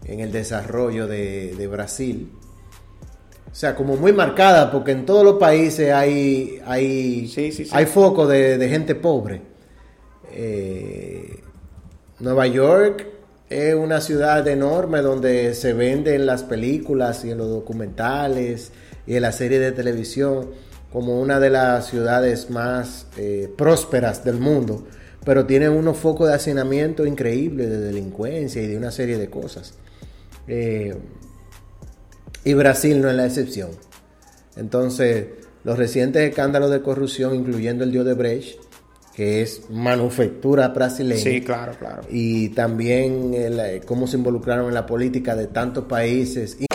[0.06, 2.32] en el desarrollo de, de Brasil.
[3.51, 7.71] O sea, como muy marcada, porque en todos los países hay, hay, Sí, sí, sí.
[7.73, 9.41] hay foco de, de gente pobre.
[10.32, 11.39] Eh,
[12.19, 13.08] Nueva York
[13.49, 18.71] es una ciudad enorme donde se venden las películas y en los documentales
[19.08, 20.50] y en la serie de televisión
[20.91, 24.86] como una de las ciudades más eh, prósperas del mundo,
[25.26, 29.74] pero tiene unos focos de hacinamiento increíbles de delincuencia y de una serie de cosas.
[30.48, 30.96] Eh,
[32.43, 33.72] y Brasil no es la excepción.
[34.56, 35.26] Entonces,
[35.63, 38.60] los recientes escándalos de corrupción, incluyendo el de Odebrecht,
[39.13, 42.04] que es manufactura brasileña, sí, claro, claro.
[42.10, 46.56] y también el, eh, cómo se involucraron en la política de tantos países.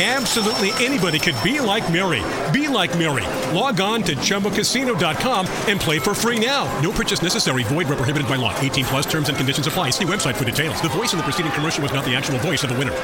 [0.00, 2.22] Absolutely anybody could be like Mary.
[2.52, 3.26] Be like Mary.
[3.52, 6.66] Log on to ChumbaCasino.com and play for free now.
[6.80, 7.64] No purchase necessary.
[7.64, 8.56] Void where prohibited by law.
[8.60, 9.90] 18 plus terms and conditions apply.
[9.90, 10.80] See website for details.
[10.80, 12.94] The voice in the preceding commercial was not the actual voice of the winner.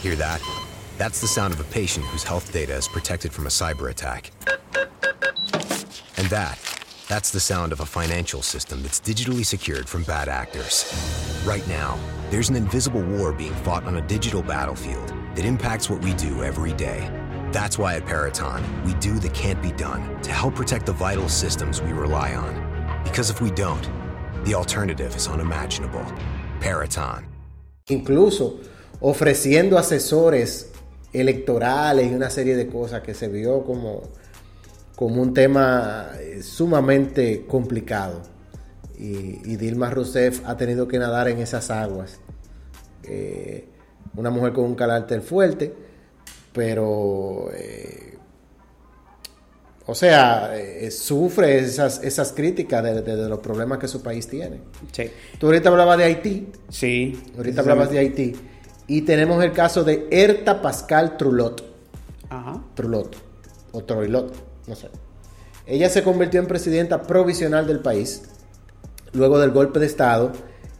[0.00, 0.40] Hear that?
[0.96, 4.30] That's the sound of a patient whose health data is protected from a cyber attack.
[6.16, 6.58] And that,
[7.14, 10.92] that's the sound of a financial system that's digitally secured from bad actors.
[11.46, 11.96] Right now,
[12.28, 16.42] there's an invisible war being fought on a digital battlefield that impacts what we do
[16.42, 17.08] every day.
[17.52, 21.28] That's why at Paraton, we do the can't be done to help protect the vital
[21.28, 22.52] systems we rely on.
[23.04, 23.88] Because if we don't,
[24.44, 26.04] the alternative is unimaginable.
[26.58, 27.26] Paraton.
[27.86, 28.58] incluso
[29.00, 30.72] ofreciendo asesores
[31.12, 34.02] electorales y una serie de cosas que se vio como,
[34.94, 38.22] como un tema eh, sumamente complicado.
[38.98, 42.20] Y, y Dilma Rousseff ha tenido que nadar en esas aguas.
[43.02, 43.68] Eh,
[44.16, 45.74] una mujer con un carácter fuerte,
[46.52, 48.16] pero, eh,
[49.86, 54.28] o sea, eh, sufre esas, esas críticas de, de- de los problemas que su país
[54.28, 54.60] tiene.
[54.92, 57.20] Sí, Tú ahorita hablabas de Haití, sí.
[57.36, 58.36] Ahorita hablabas de Haití.
[58.86, 61.64] Y tenemos el caso de Erta Pascal Trulot.
[62.30, 62.62] Ajá.
[62.74, 63.16] Trulot.
[63.72, 64.32] O Troilot.
[64.66, 64.88] No sé.
[65.66, 68.22] Ella se convirtió en presidenta provisional del país.
[69.12, 70.32] Luego del golpe de Estado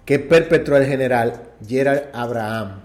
[0.05, 2.81] que perpetró el general Gerard Abraham.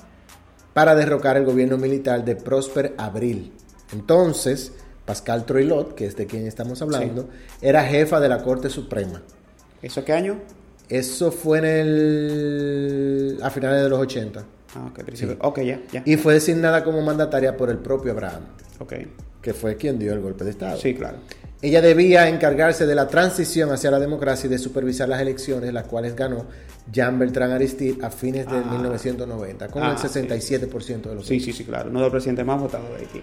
[0.74, 3.52] Para derrocar el gobierno militar de Prosper Abril.
[3.92, 4.74] Entonces,
[5.06, 7.28] Pascal Troilot, que es de quien estamos hablando,
[7.62, 9.22] era jefa de la Corte Suprema.
[9.82, 10.40] ¿Eso qué año?
[10.88, 13.40] Eso fue en el...
[13.42, 14.46] a finales de los 80.
[14.76, 15.38] Ah, ok, principio.
[15.42, 16.04] Ok, ya, ya.
[16.06, 18.44] Y fue designada como mandataria por el propio Abraham,
[18.80, 18.94] Ok.
[19.42, 20.78] Que fue quien dio el golpe de Estado.
[20.78, 21.18] Sí, claro.
[21.62, 25.86] Ella debía encargarse de la transición hacia la democracia y de supervisar las elecciones, las
[25.88, 26.46] cuales ganó
[26.92, 31.46] Jean Bertrand Aristide a fines de 1990, con Ah, el 67% de los Sí, votos.
[31.46, 31.90] sí, sí, claro.
[31.90, 33.22] Uno de los presidentes más votados de Haití.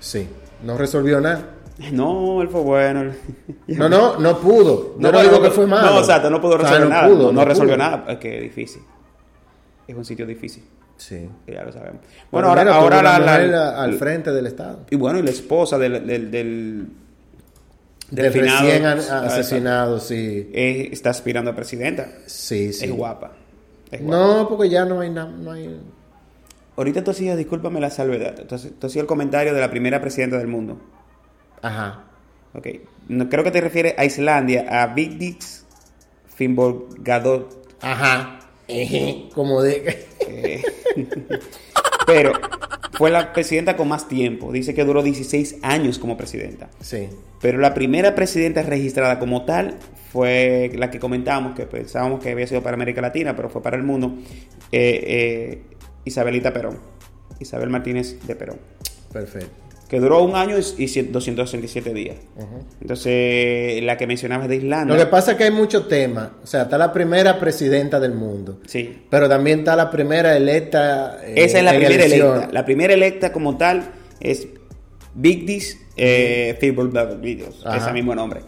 [0.00, 0.28] Sí.
[0.64, 1.50] No resolvió nada.
[1.92, 3.12] No, él fue bueno.
[3.68, 4.94] No, no, no pudo.
[4.98, 5.90] No, bueno, digo que fue malo.
[5.90, 7.08] No, exacto, no pudo O sea, resolver no nada.
[7.08, 8.04] pudo, no, no resolvió nada.
[8.08, 8.82] Es que es difícil.
[9.86, 10.64] Es un sitio difícil.
[10.96, 11.28] Sí.
[11.46, 12.00] Ya lo sabemos.
[12.30, 14.86] Bueno, ahora, mira, ahora la, al frente del Estado.
[14.90, 16.88] Y bueno, y la esposa del, del, del,
[18.10, 20.48] Del recién asesinado, sí.
[20.52, 22.08] está aspirando a presidenta.
[22.26, 22.84] Sí, sí.
[22.86, 23.32] Es guapa.
[23.90, 24.16] Es guapa.
[24.16, 25.28] No, porque ya no hay nada.
[25.30, 25.80] No hay...
[26.76, 28.34] Ahorita tú hacías, discúlpame la salvedad.
[28.38, 30.80] Entonces, tú hacías el comentario de la primera presidenta del mundo.
[31.62, 32.04] Ajá.
[32.54, 32.68] Ok.
[33.08, 35.64] No, creo que te refieres a Islandia, a Vigdis
[36.26, 37.58] Finnbogadóttir.
[37.80, 38.38] Ajá.
[39.34, 40.06] Como de.
[40.28, 40.62] Eh,
[42.06, 42.32] Pero
[42.92, 44.52] fue la presidenta con más tiempo.
[44.52, 46.70] Dice que duró 16 años como presidenta.
[46.80, 47.08] Sí.
[47.40, 49.76] Pero la primera presidenta registrada como tal
[50.12, 53.76] fue la que comentábamos, que pensábamos que había sido para América Latina, pero fue para
[53.76, 54.14] el mundo,
[54.70, 55.62] eh, eh,
[56.04, 56.78] Isabelita Perón.
[57.40, 58.58] Isabel Martínez de Perón.
[59.12, 59.65] Perfecto.
[59.88, 62.16] Que duró un año y y 267 días.
[62.80, 64.96] Entonces, la que mencionabas de Islandia.
[64.96, 66.30] Lo que pasa es que hay muchos temas.
[66.42, 68.58] O sea, está la primera presidenta del mundo.
[68.66, 69.04] Sí.
[69.08, 71.20] Pero también está la primera electa.
[71.24, 72.36] eh, Esa es la primera elección.
[72.36, 72.52] electa.
[72.52, 74.48] La primera electa como tal es
[75.14, 76.58] Vigdis eh,
[77.64, 77.76] Ajá.
[77.76, 78.40] ese mismo nombre.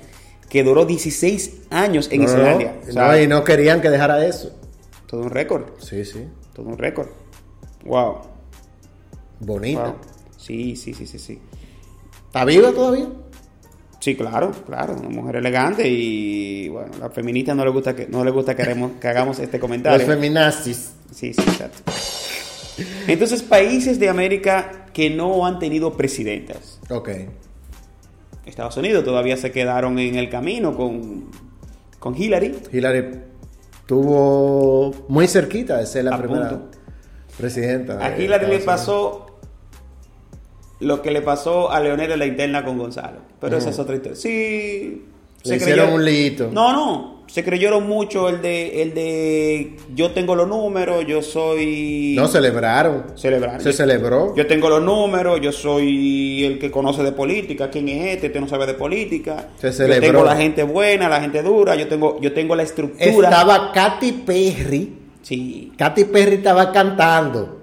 [0.49, 2.75] Que duró 16 años en No, no, Islandia.
[2.89, 4.51] O sea, no, y no querían que dejara eso.
[5.07, 5.65] Todo un récord.
[5.79, 6.25] Sí, sí.
[6.53, 7.09] Todo un récord.
[7.85, 8.23] Wow.
[9.41, 9.83] Bonita.
[9.85, 9.95] Wow.
[10.39, 11.39] Sí, sí, sí, sí, sí.
[12.27, 13.09] ¿Está viva todavía?
[14.01, 18.07] Sí, claro, claro, una mujer elegante y bueno, a las feministas no les gusta que
[18.07, 20.07] no les gusta que, haremos- que hagamos este Los comentario.
[20.07, 20.93] feminazis.
[21.13, 21.79] Sí, sí, exacto.
[23.09, 26.79] Entonces, países de América que no han tenido presidentas.
[26.91, 27.11] Ok.
[28.47, 31.25] Estados Unidos todavía se quedaron en el camino con,
[31.99, 32.55] con Hillary.
[32.73, 33.19] Hillary
[33.81, 36.71] estuvo muy cerquita de ser la A primera punto.
[37.37, 37.99] presidenta.
[38.05, 39.27] A Hillary le pasó
[40.81, 43.19] lo que le pasó a Leonel en la interna con Gonzalo.
[43.41, 44.17] Pero esa es otra historia.
[44.17, 45.05] Sí.
[45.45, 46.51] Le hicieron un liito.
[46.53, 47.19] No, no.
[47.29, 52.15] Se creyeron mucho el de, el de yo tengo los números, yo soy...
[52.17, 53.05] No, celebraron.
[53.17, 53.61] Celebrar.
[53.61, 54.35] Se celebró.
[54.35, 57.69] Yo tengo los números, yo soy el que conoce de política.
[57.71, 58.29] ¿Quién es este?
[58.29, 59.49] Este no sabe de política.
[59.59, 60.07] Se Yo celebró.
[60.13, 61.75] tengo la gente buena, la gente dura.
[61.75, 63.29] Yo tengo, yo tengo la estructura.
[63.29, 64.93] Estaba Katy Perry.
[65.21, 65.73] Sí.
[65.77, 67.58] Katy Perry estaba cantando.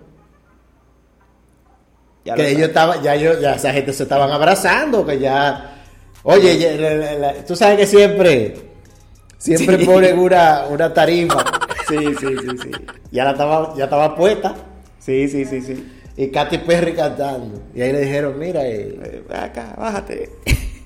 [2.26, 5.72] Ya que ellos estaban, ya, yo, ya esa gente se estaban abrazando, que ya.
[6.24, 8.56] Oye, ya- la- la- la- tú sabes que siempre,
[9.38, 9.86] siempre Sí.
[9.86, 11.44] ponen una, una tarifa.
[11.88, 12.72] Sí, sí, sí, sí.
[13.12, 14.56] Ya la estaba, ya estaba puesta.
[14.98, 15.86] Sí, sí, sí, sí.
[16.18, 17.62] Y Katy Perry cantando.
[17.76, 20.32] Y ahí le dijeron, mira, eh, Eh, acá, bájate.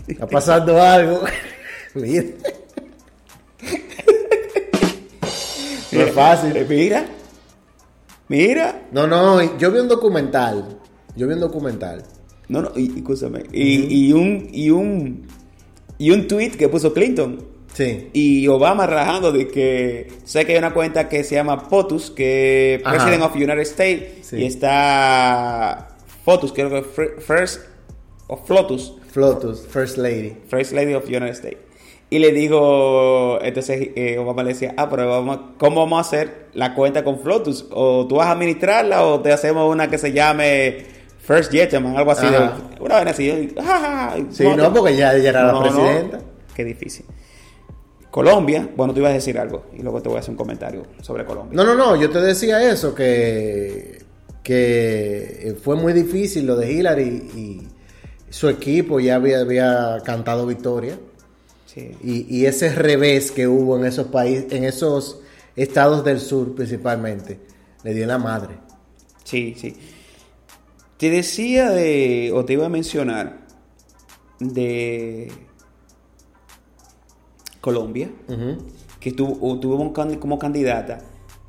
[0.05, 1.21] está pasando algo.
[1.93, 2.25] mira.
[5.91, 6.65] No es Eh, fácil.
[6.67, 7.05] Mira.
[8.27, 8.81] Mira.
[8.91, 10.78] No, no, yo vi un documental.
[11.19, 12.03] Yo vi un documental.
[12.47, 13.43] No, no, y, escúchame.
[13.51, 15.27] Y, y un, y un,
[15.97, 17.43] y un tweet que puso Clinton.
[17.73, 18.07] Sí.
[18.13, 22.81] Y Obama relajando de que sé que hay una cuenta que se llama POTUS, que
[22.83, 22.95] Ajá.
[22.95, 24.37] President of United States, Sí.
[24.37, 25.89] y está
[26.23, 27.63] FOTUS, creo que First
[28.27, 30.37] o FLOTUS, Flotus, First Lady.
[30.47, 31.57] First Lady of United States.
[32.11, 36.47] Y le digo, entonces eh, Obama le decía, ah, pero vamos, ¿cómo vamos a hacer
[36.53, 37.67] la cuenta con Flotus?
[37.71, 40.98] ¿O tú vas a administrarla o te hacemos una que se llame
[41.29, 42.25] First Gentleman, algo así?
[42.25, 42.39] De,
[42.79, 43.29] una vez así.
[43.29, 46.19] y, "Ja, ja, ja", y Sí, no, porque ya ella era la no, presidenta.
[46.55, 47.05] Qué difícil.
[48.09, 50.81] Colombia, bueno, tú ibas a decir algo y luego te voy a hacer un comentario
[51.01, 51.55] sobre Colombia.
[51.55, 54.01] No, no, no, yo te decía eso, que,
[54.41, 57.03] que fue muy difícil lo de Hillary
[57.35, 57.67] y
[58.31, 60.97] su equipo ya había, había cantado victoria.
[61.67, 61.91] Sí.
[62.03, 65.21] Y, y ese revés que hubo en esos países, en esos
[65.55, 67.39] estados del sur principalmente,
[67.83, 68.55] le dio la madre.
[69.23, 69.77] Sí, sí.
[70.99, 73.39] Te decía de, o te iba a mencionar,
[74.39, 75.31] de
[77.61, 78.09] Colombia,
[78.99, 80.99] que tuvo, o tuvo un can- como candidata,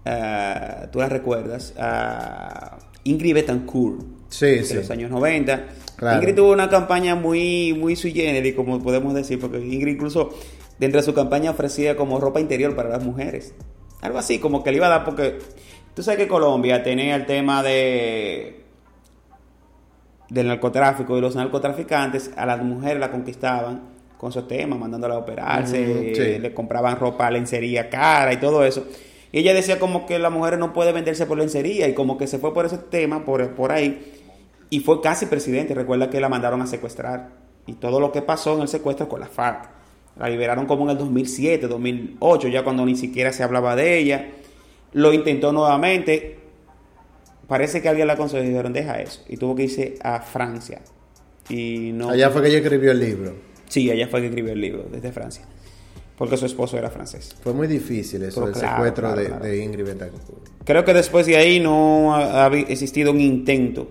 [0.05, 4.75] ah, tú la recuerdas, a Ingrid Betancourt, Sí, de sí.
[4.75, 5.67] los años 90.
[5.97, 6.19] Claro.
[6.21, 10.31] Ingrid tuvo una campaña muy, muy sui generis, como podemos decir, porque Ingrid incluso
[10.79, 13.53] dentro de su campaña ofrecía como ropa interior para las mujeres.
[14.01, 15.39] Algo así, como que le iba a dar, porque
[15.95, 18.60] tú sabes que Colombia tenía el tema de
[20.31, 23.83] del narcotráfico y los narcotraficantes a las mujeres la conquistaban
[24.17, 26.39] con esos temas, mandándola a operarse, sí.
[26.39, 28.87] le compraban ropa, lencería cara y todo eso.
[29.33, 32.27] Y ella decía como que las mujeres no pueden venderse por lencería y como que
[32.27, 34.13] se fue por ese tema, por, por ahí,
[34.69, 35.75] y fue casi presidente.
[35.75, 37.31] Recuerda que la mandaron a secuestrar
[37.67, 39.71] y todo lo que pasó en el secuestro con la FARC.
[40.19, 44.29] La liberaron como en el 2007, 2008, ya cuando ni siquiera se hablaba de ella.
[44.93, 46.40] Lo intentó nuevamente.
[47.51, 49.25] Parece que alguien la aconsejó y dijeron, deja eso.
[49.29, 50.83] Y tuvo que irse a Francia.
[51.49, 52.11] Y no...
[52.11, 53.35] Allá fue que ella escribió el libro.
[53.69, 55.45] Sí, ella fue que escribió el libro desde Francia.
[56.17, 57.35] Porque su esposo era francés.
[57.43, 59.45] Fue muy difícil eso, Pero el claro, secuestro claro, de, claro.
[59.45, 60.49] de Ingrid Betancourt.
[60.65, 63.89] Creo que después de ahí no ha, existido un intento.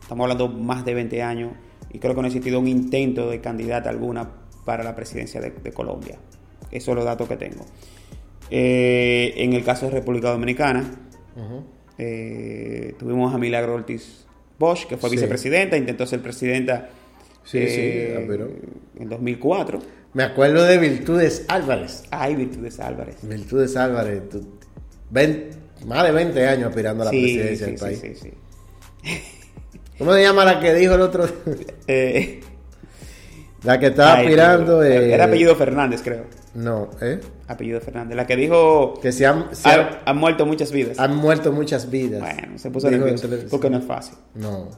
[0.00, 1.54] Estamos hablando más de 20 años.
[1.92, 4.30] Y creo que no ha existido un intento de candidata alguna
[4.64, 6.18] para la presidencia de, de Colombia.
[6.70, 7.64] Esos son los datos que tengo.
[8.48, 10.88] Eh, en el caso de República Dominicana,
[11.98, 14.26] eh, tuvimos a Milagro Ortiz
[14.58, 15.16] Bosch, que fue Sí.
[15.16, 16.88] vicepresidenta, intentó ser presidenta
[17.44, 18.50] Sí, eh, sí, pero-
[18.98, 19.80] en 2004.
[20.14, 22.04] Me acuerdo de Virtudes Álvarez.
[22.10, 23.16] Ay, Virtudes Álvarez.
[23.22, 24.22] Virtudes Álvarez,
[25.86, 28.02] más de 20 años aspirando a la presidencia del país.
[29.98, 31.26] ¿Cómo se llama la que dijo el otro?
[31.88, 32.40] Eh,
[33.66, 34.82] la que estaba ay, aspirando.
[34.82, 36.24] eh, Era apellido Fernández, creo.
[36.54, 37.20] No, ¿eh?
[37.48, 38.16] Apellido Fernández.
[38.16, 40.98] La que dijo Que se han, se "Han- han, han muerto muchas vidas.
[40.98, 42.20] han muerto muchas vidas.
[42.20, 44.16] Bueno, se puso nervioso porque no es fácil.
[44.34, 44.68] No.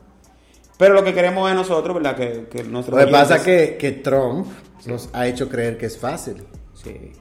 [0.79, 2.17] Pero lo que queremos es nosotros, ¿verdad?
[2.17, 4.47] Que, que nuestros Lo que pasa es que, que Trump
[4.87, 6.45] nos ha hecho creer que es fácil.
[6.75, 7.13] Sí,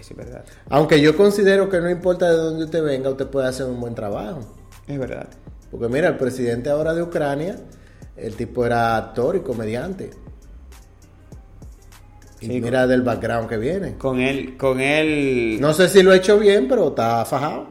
[0.00, 0.44] eso es verdad.
[0.68, 3.94] Aunque yo considero que no importa de dónde usted venga, usted puede hacer un buen
[3.94, 4.40] trabajo.
[4.88, 5.28] Es verdad.
[5.70, 7.56] Porque mira, el presidente ahora de Ucrania,
[8.16, 10.10] el tipo era actor y comediante.
[12.40, 13.94] Y Sí, mira del background que viene.
[13.94, 15.58] Con él, con él...
[15.60, 17.68] No sé si lo ha hecho bien, pero está fajado.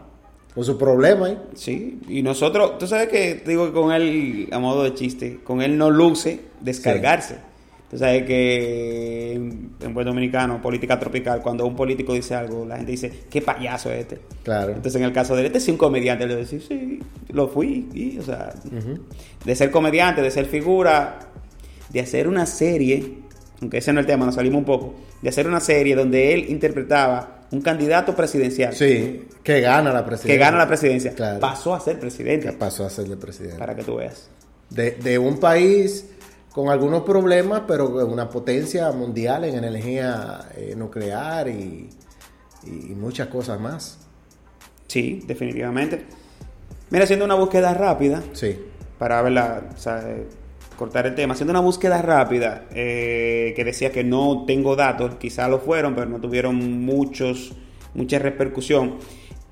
[0.53, 1.37] Con su problema ahí.
[1.53, 5.61] Sí, y nosotros, tú sabes que digo que con él, a modo de chiste, con
[5.61, 7.35] él no luce descargarse.
[7.91, 12.77] Tú sabes que en en buen dominicano, política tropical, cuando un político dice algo, la
[12.77, 14.19] gente dice, qué payaso es este.
[14.43, 14.69] Claro.
[14.69, 16.99] Entonces, en el caso de él, este sí un comediante, le decir, sí,
[17.29, 17.87] lo fui.
[17.93, 18.53] Y, o sea,
[19.43, 21.19] de ser comediante, de ser figura,
[21.89, 23.19] de hacer una serie,
[23.61, 26.33] aunque ese no es el tema, nos salimos un poco, de hacer una serie donde
[26.33, 30.33] él interpretaba un candidato presidencial Sí, que gana la presidencia.
[30.33, 31.39] que gana la presidencia, Claro.
[31.39, 32.47] pasó a ser presidente.
[32.47, 33.57] Que pasó a ser el presidente.
[33.57, 34.29] Para que tú veas.
[34.69, 36.07] De, de un país
[36.51, 41.89] con algunos problemas, pero con una potencia mundial en energía eh, nuclear y,
[42.65, 43.99] y muchas cosas más.
[44.87, 46.03] Sí, definitivamente.
[46.89, 48.57] Mira, haciendo una búsqueda rápida, Sí.
[48.97, 50.03] para verla, o sea,
[50.75, 55.47] cortar el tema, haciendo una búsqueda rápida, eh, que decía que no tengo datos, quizá
[55.47, 57.53] lo fueron, pero no tuvieron muchos,
[57.93, 58.95] mucha repercusión.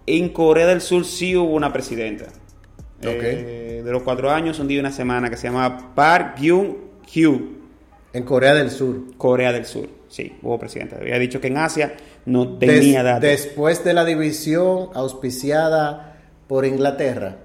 [0.05, 2.25] En Corea del Sur sí hubo una presidenta.
[3.01, 7.39] Eh, de los cuatro años, un día y una semana, que se llama Park Gyun-hyo.
[8.13, 9.17] En Corea del Sur.
[9.17, 10.97] Corea del Sur, sí, hubo presidenta.
[10.97, 13.21] Había dicho que en Asia no tenía Des- datos.
[13.21, 17.38] Después de la división auspiciada por Inglaterra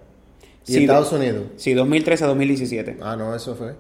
[0.68, 1.44] y Sí, Estados Unidos.
[1.57, 2.96] Sí, 2013 a 2017.
[3.00, 3.74] Ah, no, eso fue.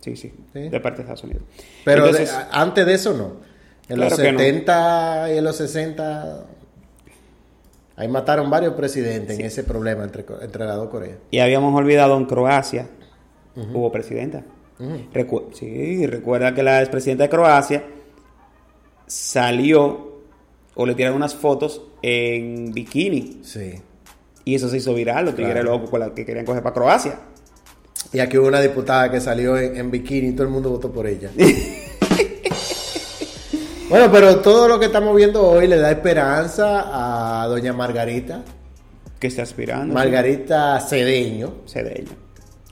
[0.00, 0.68] Sí, sí, Sí.
[0.68, 1.42] de parte de Estados Unidos.
[1.84, 3.32] Pero Entonces, antes de eso no.
[3.88, 4.38] En Claro los que no.
[4.38, 6.44] 70 y en los 60
[7.96, 11.16] ahí mataron varios presidentes en ese problema entre, entre las dos Coreas.
[11.30, 12.86] y habíamos olvidado en Croacia,
[13.56, 14.44] hubo presidenta.
[15.12, 17.84] Recu- sí, recuerda que la expresidenta de Croacia
[19.06, 20.18] salió
[20.74, 23.72] o le tiraron unas fotos en bikini Sí.
[24.50, 25.72] Y eso se hizo viral, los tigres Claro.
[25.72, 27.18] locos con la que querían coger para Croacia.
[28.12, 30.90] Y aquí hubo una diputada que salió en, en bikini y todo el mundo votó
[30.90, 31.30] por ella.
[33.90, 38.42] bueno, pero todo lo que estamos viendo hoy le da esperanza a doña Margarita.
[39.18, 39.92] Que está aspirando.
[39.94, 42.12] Margarita Cedeño, Cedeño.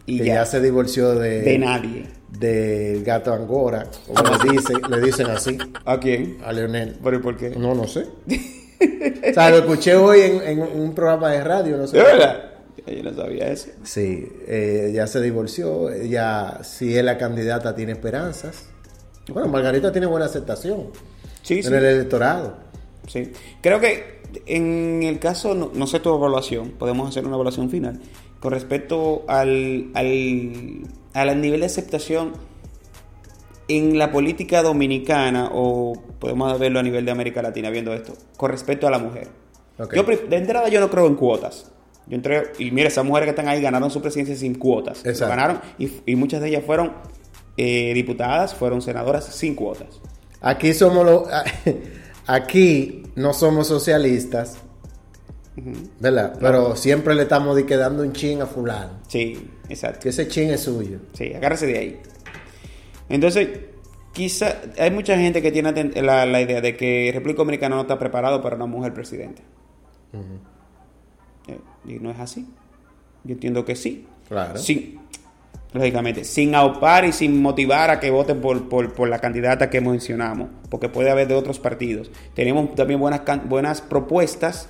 [0.06, 2.06] Y que ya, ya, se divorció de, de nadie.
[2.30, 6.38] del gato Angora, como le dicen, le dicen así ¿A quién?
[6.44, 6.96] a Leonel.
[7.02, 7.50] ¿Pero y por qué?
[7.50, 8.06] No, no sé.
[8.80, 11.96] o sea, lo escuché hoy en, en un programa de radio, no sé.
[11.98, 12.42] ¿De verdad?
[12.86, 13.68] Yo no sabía eso.
[13.82, 15.90] Sí, eh, ya se divorció.
[15.90, 18.66] Ella, si es la candidata, tiene esperanzas.
[19.28, 20.88] Bueno, Margarita tiene buena aceptación
[21.42, 21.68] Sí, sí.
[21.68, 22.56] en el electorado.
[23.08, 23.32] Sí.
[23.60, 28.00] Creo que en el caso, no, no sé tu evaluación, podemos hacer una evaluación final
[28.40, 30.82] con respecto al, al,
[31.14, 32.32] al nivel de aceptación
[33.68, 38.50] en la política dominicana o podemos verlo a nivel de América Latina viendo esto, con
[38.50, 39.28] respecto a la mujer.
[39.94, 41.70] Yo de entrada yo no creo en cuotas.
[42.06, 45.04] Yo entré, y mira, esas mujeres que están ahí ganaron su presidencia sin cuotas.
[45.04, 45.28] Exacto.
[45.28, 46.92] Ganaron y, y muchas de ellas fueron
[47.56, 50.00] eh, diputadas, fueron senadoras sin cuotas.
[50.40, 51.28] Aquí somos los.
[52.28, 54.58] Aquí no somos socialistas,
[56.00, 56.36] ¿verdad?
[56.40, 58.98] Pero siempre le estamos di que dando un chin a fulano.
[59.06, 60.00] Sí, exacto.
[60.00, 60.98] Que ese chin es suyo.
[61.12, 62.00] Sí, agárrese de ahí.
[63.08, 63.48] Entonces,
[64.12, 67.98] quizá hay mucha gente que tiene la, la idea de que República Dominicana no está
[67.98, 69.42] preparado para una mujer presidente.
[71.48, 72.46] Eh, Y no es así.
[73.24, 74.06] Yo entiendo que sí.
[74.28, 74.58] Claro.
[74.58, 74.98] Sin,
[75.72, 79.80] lógicamente, sin aupar y sin motivar a que voten por, por, por la candidata que
[79.80, 82.10] mencionamos, porque puede haber de otros partidos.
[82.34, 84.68] Tenemos también buenas, buenas propuestas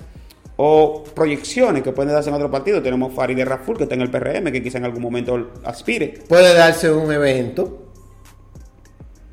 [0.57, 2.81] o proyecciones que pueden darse en otro partido.
[2.81, 6.19] Tenemos Farideh Raful, que está en el PRM, que quizá en algún momento aspire.
[6.27, 7.86] Puede darse un evento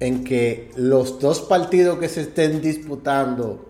[0.01, 3.68] en que los dos partidos que se estén disputando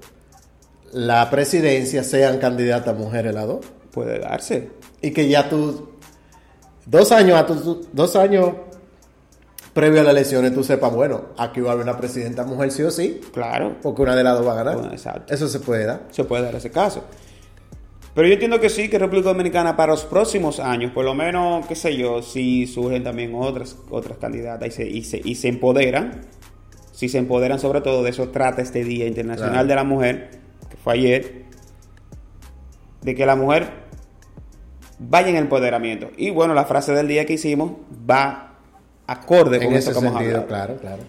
[0.93, 3.67] la presidencia sean candidatas mujeres las dos.
[3.91, 4.71] Puede darse.
[5.03, 5.91] Y que ya tú,
[6.87, 8.51] dos años, a tu- dos años
[9.73, 12.83] previo a las elecciones, tú sepas, bueno, aquí va a haber una presidenta mujer sí
[12.85, 13.77] o sí, Claro.
[13.83, 14.75] porque una de las dos va a ganar.
[14.77, 15.35] Bueno, exacto.
[15.35, 16.03] Eso se puede dar.
[16.11, 17.03] se puede dar ese caso.
[18.15, 21.67] Pero yo entiendo que sí, que República Dominicana para los próximos años, por lo menos,
[21.67, 25.49] qué sé yo, si surgen también otras, otras candidatas y se, y, se, y se
[25.49, 26.21] empoderan,
[26.93, 29.67] si se empoderan sobre todo, de eso trata este Día Internacional Claro.
[29.69, 30.31] de la Mujer,
[30.71, 31.45] que fue ayer,
[33.03, 33.69] de que la mujer
[35.01, 36.11] vaya en empoderamiento.
[36.17, 37.73] Y bueno, la frase del día que hicimos
[38.09, 38.59] va
[39.09, 40.47] acorde En con eso que hemos sentido, hablado.
[40.47, 41.03] claro, claro.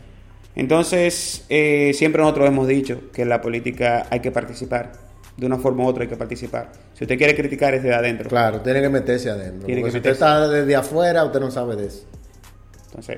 [0.55, 5.04] Entonces, eh, siempre nosotros hemos dicho que en la política hay que participar.
[5.37, 6.71] De una forma u otra hay que participar.
[6.93, 8.29] Si usted quiere criticar es de adentro.
[8.29, 9.65] Claro, tiene que meterse adentro.
[9.65, 12.05] Tiene porque que si usted está desde afuera, usted no sabe de eso.
[12.87, 13.17] Entonces,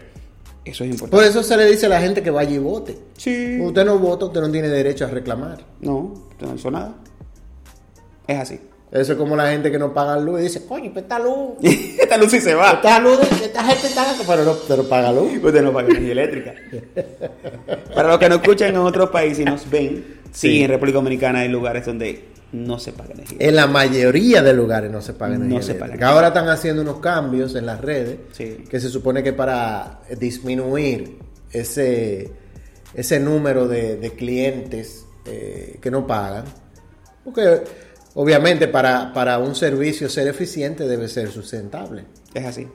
[0.65, 1.15] eso es importante.
[1.15, 2.97] Por eso se le dice a la gente que vaya y vote.
[3.18, 3.59] Sí.
[3.61, 5.59] Usted no vota, usted no tiene derecho a reclamar.
[5.80, 6.95] No, usted no hizo nada.
[8.28, 8.59] Es así.
[8.91, 11.55] Eso es como la gente que no paga luz y dice, coño, pues esta luz.
[11.61, 12.72] Esta luz sí se va.
[12.72, 15.34] Esta luz, esta gente está pero no, pero paga luz.
[15.43, 16.53] Usted no paga energía eléctrica.
[17.93, 21.39] Para los que no escuchan en otros países y nos ven, sí, en República Dominicana
[21.39, 23.38] hay lugares donde no se paga energía.
[23.41, 25.97] En la mayoría de lugares no se paga No energía se eléctrica.
[25.99, 26.11] paga.
[26.13, 28.63] Ahora están haciendo unos cambios en las redes Sí.
[28.69, 31.17] que se supone que para disminuir
[31.51, 32.32] ese,
[32.93, 36.45] ese número de, de clientes eh, que no pagan.
[37.25, 37.61] Porque
[38.13, 42.05] obviamente para, para un servicio ser eficiente debe ser sustentable.
[42.34, 42.67] Es así.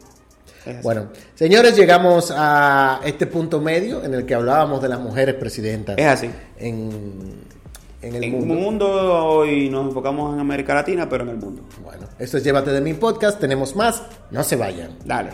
[0.83, 5.97] Bueno, señores, llegamos a este punto medio en el que hablábamos de las mujeres presidentas
[5.99, 6.31] Es así.
[6.59, 7.43] en,
[8.01, 8.55] en el en mundo.
[8.55, 8.87] mundo
[9.27, 11.63] hoy nos enfocamos en América Latina, pero en el mundo.
[11.83, 13.39] Bueno, esto es Llévate de mi podcast.
[13.41, 14.03] Tenemos más.
[14.31, 14.91] No se vayan.
[15.05, 15.31] Dale.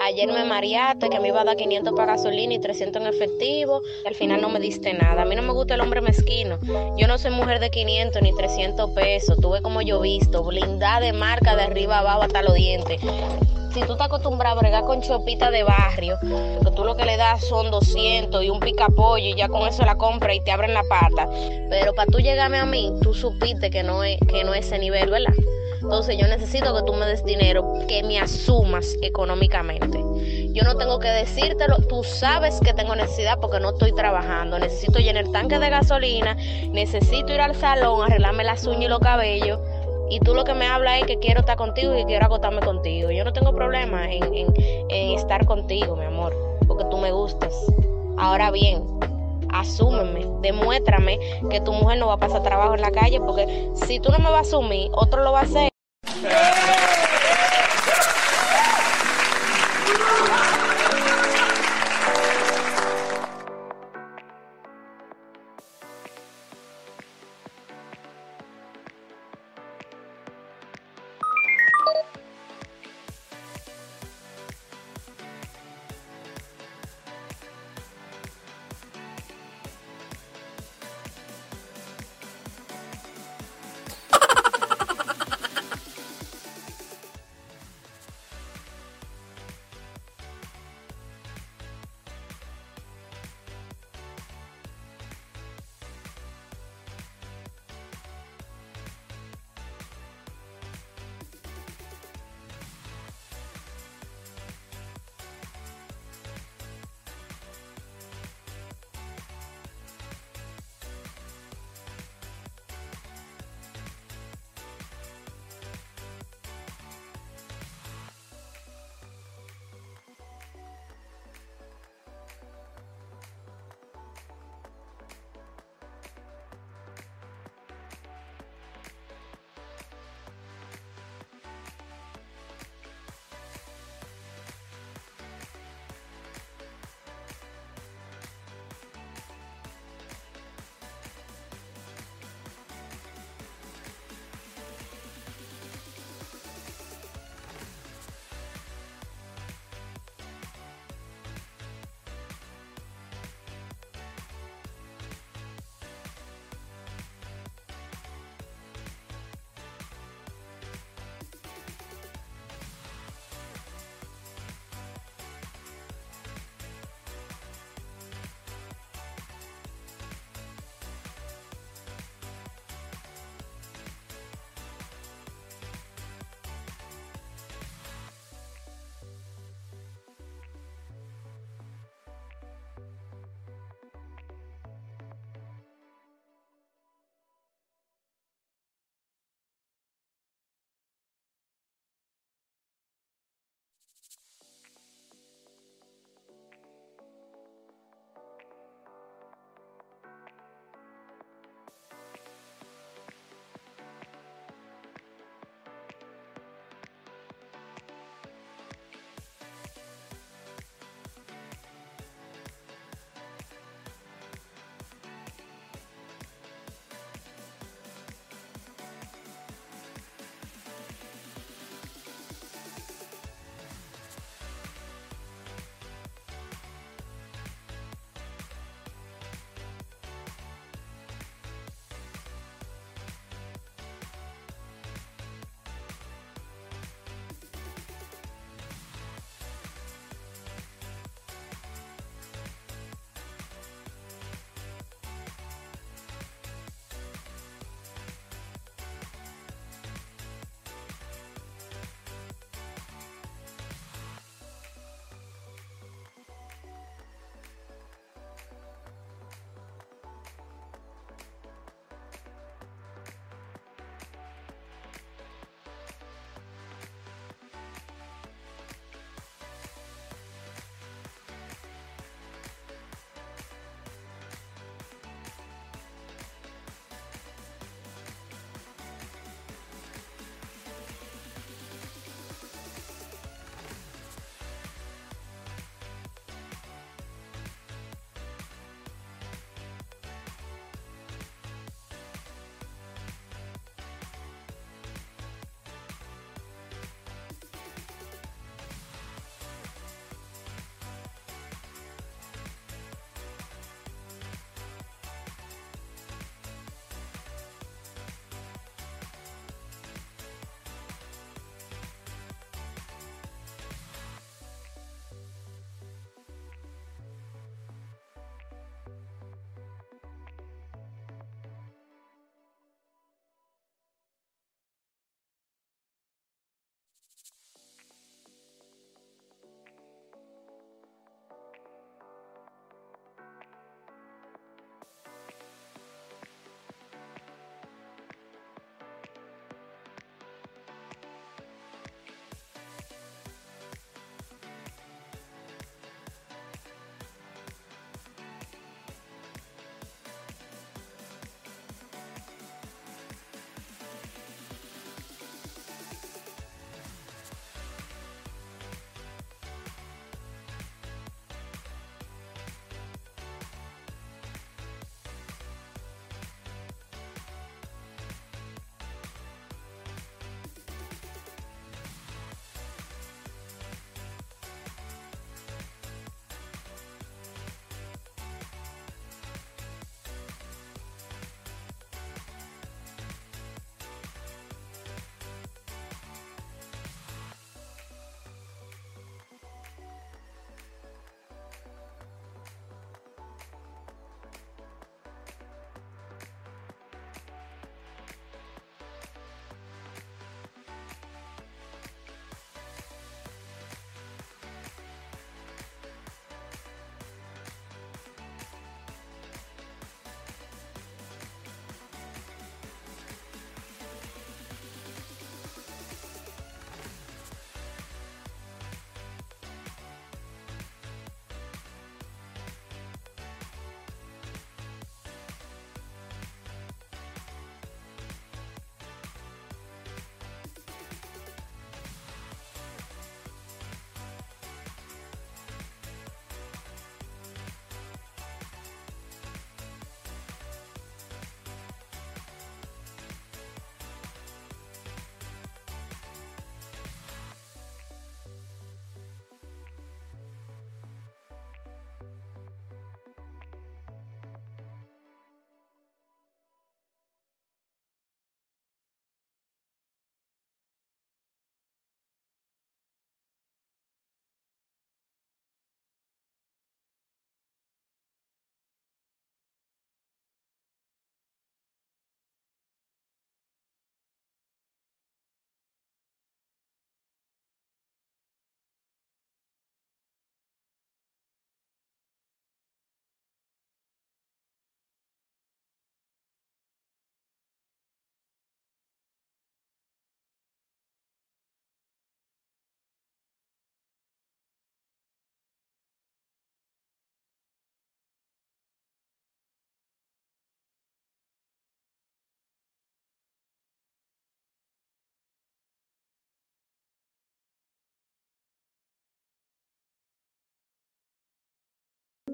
[0.00, 3.82] Ayer me mareaste que me iba a dar 500 para gasolina y 300 en efectivo.
[4.06, 5.22] Al final no me diste nada.
[5.22, 6.58] A mí no me gusta el hombre mezquino.
[6.96, 9.38] Yo no soy mujer de 500 ni 300 pesos.
[9.40, 13.00] Tú ves como yo visto, blindada de marca de arriba abajo hasta los dientes.
[13.72, 17.16] Si tú estás acostumbrado a bregar con chopita de barrio, que tú lo que le
[17.16, 20.74] das son 200 y un picapollo y ya con eso la compra y te abren
[20.74, 21.26] la pata.
[21.70, 24.78] Pero para tú llegarme a mí, tú supiste que no es, que no es ese
[24.78, 25.32] nivel, ¿verdad?
[25.82, 29.98] Entonces yo necesito que tú me des dinero, que me asumas económicamente.
[30.52, 34.58] Yo no tengo que decírtelo, tú sabes que tengo necesidad porque no estoy trabajando.
[34.58, 36.36] Necesito llenar tanque de gasolina,
[36.70, 39.58] necesito ir al salón, arreglarme las uñas y los cabellos.
[40.10, 42.60] Y tú lo que me hablas es que quiero estar contigo y que quiero acotarme
[42.60, 43.10] contigo.
[43.10, 44.54] Yo no tengo problema en, en-
[44.90, 46.36] en estar contigo, mi amor,
[46.68, 47.54] porque tú me gustas.
[48.18, 48.84] Ahora bien,
[49.48, 51.18] asúmeme, demuéstrame
[51.50, 54.18] que tu mujer no va a pasar trabajo en la calle, porque si tú no
[54.18, 55.71] me vas a asumir, otro lo va a hacer.
[56.04, 56.81] Yeah.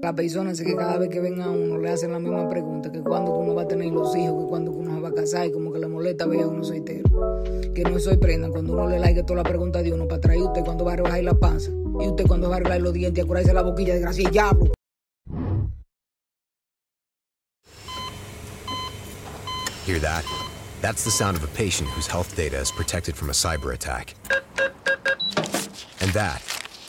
[0.00, 2.90] La persona es que cada vez que ven a uno le hacen la misma pregunta,
[2.90, 5.46] que cuándo uno va a tener los hijos, que cuándo uno se va a casar
[5.46, 7.04] y como que le molesta ver a uno soltero.
[7.74, 10.62] Que no sorprendan cuando uno le like toda la pregunta de uno para traer usted
[10.64, 13.50] cuando va a rebajar la panza y usted cuando va a arreglar los dientes y
[13.50, 14.72] a la boquilla de gracia y diablo.
[19.84, 20.24] Hear that?
[20.80, 24.14] That's the sound of a patient whose health data is protected from a cyber attack.
[26.00, 26.40] And that,